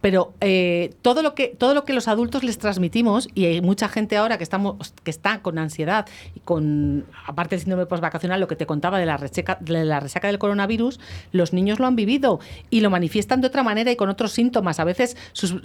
Pero 0.00 0.34
eh, 0.40 0.94
todo, 1.02 1.22
lo 1.22 1.34
que, 1.34 1.48
todo 1.48 1.74
lo 1.74 1.84
que 1.84 1.92
los 1.92 2.08
adultos 2.08 2.44
les 2.44 2.58
transmitimos, 2.58 3.28
y 3.34 3.46
hay 3.46 3.60
mucha 3.60 3.88
gente 3.88 4.16
ahora 4.16 4.38
que, 4.38 4.44
estamos, 4.44 4.92
que 5.02 5.10
está 5.10 5.40
con 5.42 5.58
ansiedad 5.58 6.06
y 6.34 6.40
con, 6.40 7.06
aparte 7.26 7.56
del 7.56 7.60
síndrome 7.60 7.86
postvacacional, 7.86 8.40
lo 8.40 8.48
que 8.48 8.56
te 8.56 8.66
contaba 8.66 8.98
de 8.98 9.06
la, 9.06 9.16
reseca, 9.16 9.58
de 9.60 9.84
la 9.84 10.00
resaca 10.00 10.28
del 10.28 10.38
coronavirus, 10.38 11.00
los 11.32 11.52
niños 11.52 11.78
lo 11.78 11.86
han 11.86 11.96
vivido 11.96 12.40
y 12.70 12.80
lo 12.80 12.90
manifiestan 12.90 13.40
de 13.40 13.46
otra 13.46 13.62
manera 13.62 13.90
y 13.90 13.96
con 13.96 14.08
otros 14.08 14.32
síntomas. 14.32 14.80
A 14.80 14.84
veces 14.84 15.16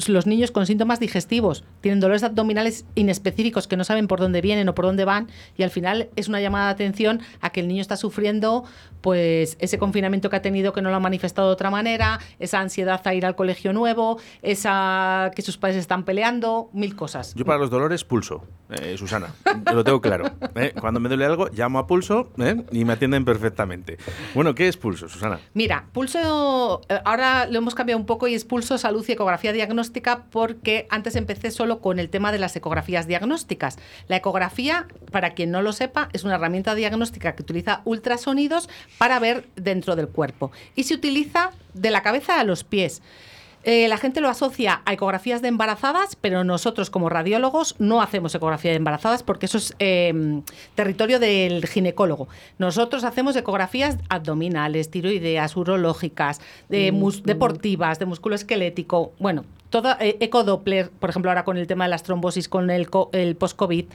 los 0.07 0.27
niños 0.27 0.51
con 0.51 0.65
síntomas 0.65 0.99
digestivos 0.99 1.63
tienen 1.81 1.99
dolores 1.99 2.23
abdominales 2.23 2.85
inespecíficos 2.95 3.67
que 3.67 3.77
no 3.77 3.83
saben 3.83 4.07
por 4.07 4.19
dónde 4.19 4.41
vienen 4.41 4.69
o 4.69 4.75
por 4.75 4.85
dónde 4.85 5.05
van 5.05 5.27
y 5.57 5.63
al 5.63 5.69
final 5.69 6.09
es 6.15 6.27
una 6.27 6.41
llamada 6.41 6.67
de 6.67 6.71
atención 6.71 7.21
a 7.41 7.51
que 7.51 7.59
el 7.59 7.67
niño 7.67 7.81
está 7.81 7.97
sufriendo 7.97 8.63
pues 9.01 9.57
ese 9.59 9.77
confinamiento 9.77 10.29
que 10.29 10.35
ha 10.35 10.41
tenido 10.41 10.73
que 10.73 10.81
no 10.81 10.89
lo 10.89 10.95
ha 10.95 10.99
manifestado 10.99 11.47
de 11.47 11.53
otra 11.53 11.69
manera, 11.69 12.19
esa 12.39 12.59
ansiedad 12.59 13.01
a 13.05 13.13
ir 13.13 13.25
al 13.25 13.35
colegio 13.35 13.73
nuevo, 13.73 14.18
esa 14.41 15.31
que 15.35 15.41
sus 15.41 15.57
padres 15.57 15.77
están 15.77 16.03
peleando, 16.03 16.69
mil 16.73 16.95
cosas. 16.95 17.33
Yo 17.35 17.45
para 17.45 17.59
los 17.59 17.69
dolores 17.69 18.03
pulso, 18.03 18.43
eh, 18.69 18.97
Susana, 18.97 19.33
lo 19.73 19.83
tengo 19.83 20.01
claro. 20.01 20.31
¿eh? 20.55 20.73
Cuando 20.79 20.99
me 20.99 21.09
duele 21.09 21.25
algo, 21.25 21.49
llamo 21.49 21.79
a 21.79 21.87
pulso 21.87 22.31
¿eh? 22.37 22.63
y 22.71 22.85
me 22.85 22.93
atienden 22.93 23.25
perfectamente. 23.25 23.97
Bueno, 24.33 24.55
¿qué 24.55 24.67
es 24.67 24.77
pulso, 24.77 25.09
Susana? 25.09 25.39
Mira, 25.53 25.85
pulso, 25.91 26.81
ahora 27.05 27.47
lo 27.47 27.57
hemos 27.57 27.75
cambiado 27.75 27.99
un 27.99 28.05
poco 28.05 28.27
y 28.27 28.35
es 28.35 28.45
pulso, 28.45 28.77
salud 28.77 29.05
y 29.07 29.11
ecografía 29.11 29.53
diagnóstica 29.53 30.25
porque 30.29 30.87
antes 30.89 31.15
empecé 31.15 31.51
solo 31.51 31.79
con 31.79 31.99
el 31.99 32.09
tema 32.09 32.31
de 32.31 32.39
las 32.39 32.55
ecografías 32.55 33.07
diagnósticas. 33.07 33.77
La 34.07 34.17
ecografía, 34.17 34.87
para 35.11 35.31
quien 35.33 35.51
no 35.51 35.61
lo 35.61 35.73
sepa, 35.73 36.09
es 36.13 36.23
una 36.23 36.35
herramienta 36.35 36.75
diagnóstica 36.75 37.35
que 37.35 37.43
utiliza 37.43 37.81
ultrasonidos 37.85 38.69
para 38.97 39.19
ver 39.19 39.47
dentro 39.55 39.95
del 39.95 40.09
cuerpo 40.09 40.51
y 40.75 40.83
se 40.83 40.93
utiliza 40.93 41.51
de 41.73 41.91
la 41.91 42.01
cabeza 42.01 42.39
a 42.39 42.43
los 42.43 42.63
pies. 42.63 43.01
Eh, 43.63 43.87
la 43.89 43.97
gente 43.97 44.21
lo 44.21 44.29
asocia 44.29 44.81
a 44.85 44.93
ecografías 44.93 45.41
de 45.41 45.49
embarazadas, 45.49 46.15
pero 46.15 46.43
nosotros 46.43 46.89
como 46.89 47.09
radiólogos 47.09 47.75
no 47.77 48.01
hacemos 48.01 48.33
ecografía 48.33 48.71
de 48.71 48.77
embarazadas 48.77 49.21
porque 49.21 49.47
eso 49.47 49.57
es 49.57 49.75
em, 49.79 50.43
territorio 50.75 51.19
del 51.19 51.67
ginecólogo. 51.67 52.29
Nosotros 52.57 53.03
hacemos 53.03 53.35
ecografías 53.35 53.97
abdominales, 54.07 54.89
tiroideas, 54.89 55.57
urológicas, 55.57 56.39
de 56.69 56.91
mm, 56.91 57.23
deportivas, 57.23 57.99
de 57.99 58.05
músculo 58.05 58.35
esquelético, 58.35 59.11
bueno, 59.19 59.43
todo 59.69 59.95
eh, 59.99 60.17
ecodoppler, 60.19 60.89
por 60.89 61.09
ejemplo, 61.09 61.29
ahora 61.29 61.43
con 61.43 61.57
el 61.57 61.67
tema 61.67 61.83
de 61.83 61.89
las 61.89 62.03
trombosis, 62.03 62.47
con 62.47 62.69
el, 62.69 62.87
el 63.11 63.35
post-COVID. 63.35 63.85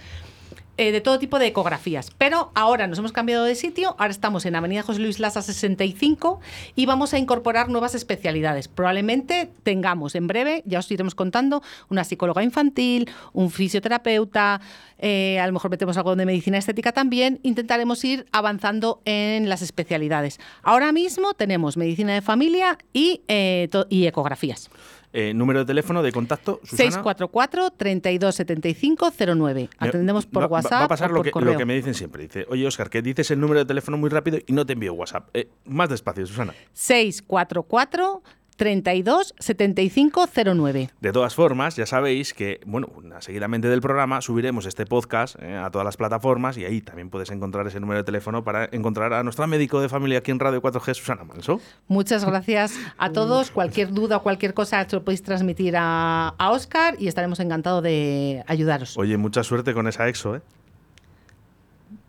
Eh, 0.76 0.90
de 0.90 1.00
todo 1.00 1.20
tipo 1.20 1.38
de 1.38 1.46
ecografías. 1.46 2.10
Pero 2.18 2.50
ahora 2.56 2.88
nos 2.88 2.98
hemos 2.98 3.12
cambiado 3.12 3.44
de 3.44 3.54
sitio, 3.54 3.94
ahora 3.96 4.10
estamos 4.10 4.44
en 4.44 4.56
Avenida 4.56 4.82
José 4.82 4.98
Luis 4.98 5.20
Laza 5.20 5.40
65 5.40 6.40
y 6.74 6.86
vamos 6.86 7.14
a 7.14 7.18
incorporar 7.18 7.68
nuevas 7.68 7.94
especialidades. 7.94 8.66
Probablemente 8.66 9.52
tengamos 9.62 10.16
en 10.16 10.26
breve, 10.26 10.64
ya 10.66 10.80
os 10.80 10.90
iremos 10.90 11.14
contando, 11.14 11.62
una 11.90 12.02
psicóloga 12.02 12.42
infantil, 12.42 13.08
un 13.32 13.52
fisioterapeuta, 13.52 14.60
eh, 14.98 15.38
a 15.38 15.46
lo 15.46 15.52
mejor 15.52 15.70
metemos 15.70 15.96
algo 15.96 16.16
de 16.16 16.26
medicina 16.26 16.58
estética 16.58 16.90
también, 16.90 17.38
intentaremos 17.44 18.04
ir 18.04 18.26
avanzando 18.32 19.00
en 19.04 19.48
las 19.48 19.62
especialidades. 19.62 20.40
Ahora 20.64 20.90
mismo 20.90 21.34
tenemos 21.34 21.76
medicina 21.76 22.14
de 22.14 22.20
familia 22.20 22.78
y, 22.92 23.20
eh, 23.28 23.68
y 23.90 24.06
ecografías. 24.06 24.70
Eh, 25.16 25.32
número 25.32 25.60
de 25.60 25.64
teléfono 25.64 26.02
de 26.02 26.10
contacto, 26.10 26.58
Susana. 26.64 26.90
644 26.90 27.70
3275 27.70 29.12
09. 29.36 29.70
Atendemos 29.78 30.26
por 30.26 30.46
WhatsApp. 30.46 30.72
Va 30.72 30.84
a 30.86 30.88
pasar 30.88 31.12
lo, 31.12 31.22
que, 31.22 31.30
lo 31.32 31.56
que 31.56 31.64
me 31.64 31.76
dicen 31.76 31.94
siempre. 31.94 32.24
Dice, 32.24 32.44
oye, 32.50 32.66
Oscar, 32.66 32.90
que 32.90 33.00
dices 33.00 33.30
el 33.30 33.38
número 33.38 33.60
de 33.60 33.64
teléfono 33.64 33.96
muy 33.96 34.10
rápido 34.10 34.38
y 34.44 34.52
no 34.52 34.66
te 34.66 34.72
envío 34.72 34.92
WhatsApp. 34.92 35.28
Eh, 35.32 35.48
más 35.66 35.88
despacio, 35.88 36.26
Susana. 36.26 36.52
644 36.72 38.24
32 38.56 39.34
75 39.38 40.28
09. 40.54 40.90
De 41.00 41.12
todas 41.12 41.34
formas, 41.34 41.76
ya 41.76 41.86
sabéis 41.86 42.34
que, 42.34 42.60
bueno, 42.66 42.88
seguidamente 43.20 43.68
del 43.68 43.80
programa 43.80 44.20
subiremos 44.20 44.66
este 44.66 44.86
podcast 44.86 45.36
eh, 45.40 45.56
a 45.56 45.70
todas 45.70 45.84
las 45.84 45.96
plataformas 45.96 46.56
y 46.56 46.64
ahí 46.64 46.80
también 46.80 47.10
puedes 47.10 47.30
encontrar 47.30 47.66
ese 47.66 47.80
número 47.80 47.98
de 47.98 48.04
teléfono 48.04 48.44
para 48.44 48.68
encontrar 48.72 49.12
a 49.12 49.22
nuestra 49.22 49.46
médico 49.46 49.80
de 49.80 49.88
familia 49.88 50.18
aquí 50.18 50.30
en 50.30 50.38
Radio 50.38 50.62
4G, 50.62 50.94
Susana 50.94 51.24
Manso. 51.24 51.60
Muchas 51.88 52.24
gracias 52.24 52.78
a 52.98 53.10
todos. 53.10 53.50
Cualquier 53.50 53.92
duda 53.92 54.18
o 54.18 54.22
cualquier 54.22 54.54
cosa 54.54 54.86
se 54.88 54.96
lo 54.96 55.04
podéis 55.04 55.22
transmitir 55.22 55.74
a, 55.76 56.28
a 56.28 56.50
Oscar 56.50 56.96
y 56.98 57.08
estaremos 57.08 57.40
encantados 57.40 57.82
de 57.82 58.44
ayudaros. 58.46 58.96
Oye, 58.96 59.16
mucha 59.16 59.42
suerte 59.42 59.74
con 59.74 59.88
esa 59.88 60.08
EXO, 60.08 60.36
¿eh? 60.36 60.42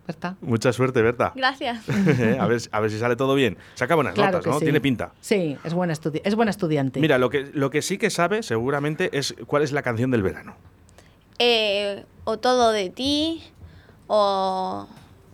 Berta. 0.06 0.36
Mucha 0.42 0.72
suerte, 0.72 1.02
Berta. 1.02 1.34
Gracias. 1.36 1.90
a, 2.40 2.46
ver, 2.48 2.62
a 2.72 2.80
ver 2.80 2.92
si 2.92 3.00
sale 3.00 3.16
todo 3.16 3.34
bien. 3.36 3.58
Saca 3.74 3.96
buenas 3.96 4.16
notas, 4.16 4.46
¿no? 4.46 4.60
Tiene 4.60 4.80
pinta. 4.80 5.12
Sí, 5.22 5.58
es 5.64 5.74
buena, 5.74 5.94
es 5.94 6.36
buena 6.36 6.52
estudiante. 6.52 7.00
Mira, 7.00 7.18
lo 7.18 7.30
que, 7.30 7.50
lo 7.54 7.70
que 7.70 7.82
sí 7.82 7.98
que 7.98 8.10
sabe 8.10 8.44
seguramente 8.44 9.18
es 9.18 9.36
cuál 9.48 9.64
es 9.64 9.72
la 9.72 9.82
canción 9.82 10.12
del 10.12 10.22
verano. 10.22 10.56
Eh, 11.40 12.06
o 12.24 12.38
todo 12.38 12.72
de 12.72 12.90
ti, 12.90 13.44
o... 14.08 14.88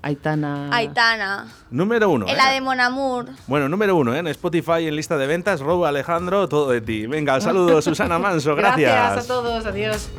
Aitana. 0.03 0.69
Aitana. 0.71 1.47
Número 1.69 2.09
uno. 2.09 2.27
En 2.27 2.35
la 2.35 2.51
¿eh? 2.51 2.55
de 2.55 2.61
Monamur. 2.61 3.27
Bueno, 3.45 3.69
número 3.69 3.95
uno, 3.95 4.15
¿eh? 4.15 4.19
en 4.19 4.27
Spotify, 4.27 4.87
en 4.87 4.95
lista 4.95 5.15
de 5.17 5.27
ventas, 5.27 5.59
Robo 5.59 5.85
Alejandro, 5.85 6.49
todo 6.49 6.71
de 6.71 6.81
ti. 6.81 7.05
Venga, 7.05 7.39
saludos, 7.39 7.83
Susana 7.85 8.17
Manso, 8.17 8.55
gracias. 8.55 8.91
Gracias 8.91 9.25
a 9.25 9.27
todos, 9.27 9.65
adiós. 9.65 10.09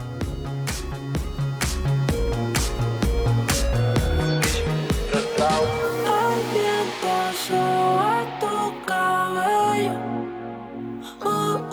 beso 7.43 7.55
a 7.55 8.25
tu 8.39 8.87
cabello. 8.87 9.93
Uh. 11.25 11.73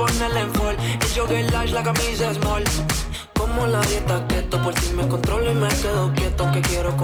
En 0.00 0.52
fall. 0.54 0.76
El 1.00 1.08
jogger 1.14 1.52
large, 1.52 1.72
la 1.72 1.82
camisa 1.82 2.34
small. 2.34 2.64
Como 3.34 3.66
la 3.66 3.80
dieta 3.82 4.26
keto, 4.26 4.62
por 4.62 4.74
ti 4.74 4.90
me 4.94 5.06
controlo 5.06 5.50
y 5.50 5.54
me 5.54 5.68
quedo 5.68 6.12
quieto. 6.14 6.50
Que 6.52 6.60
quiero 6.60 6.96
comerte 6.96 7.03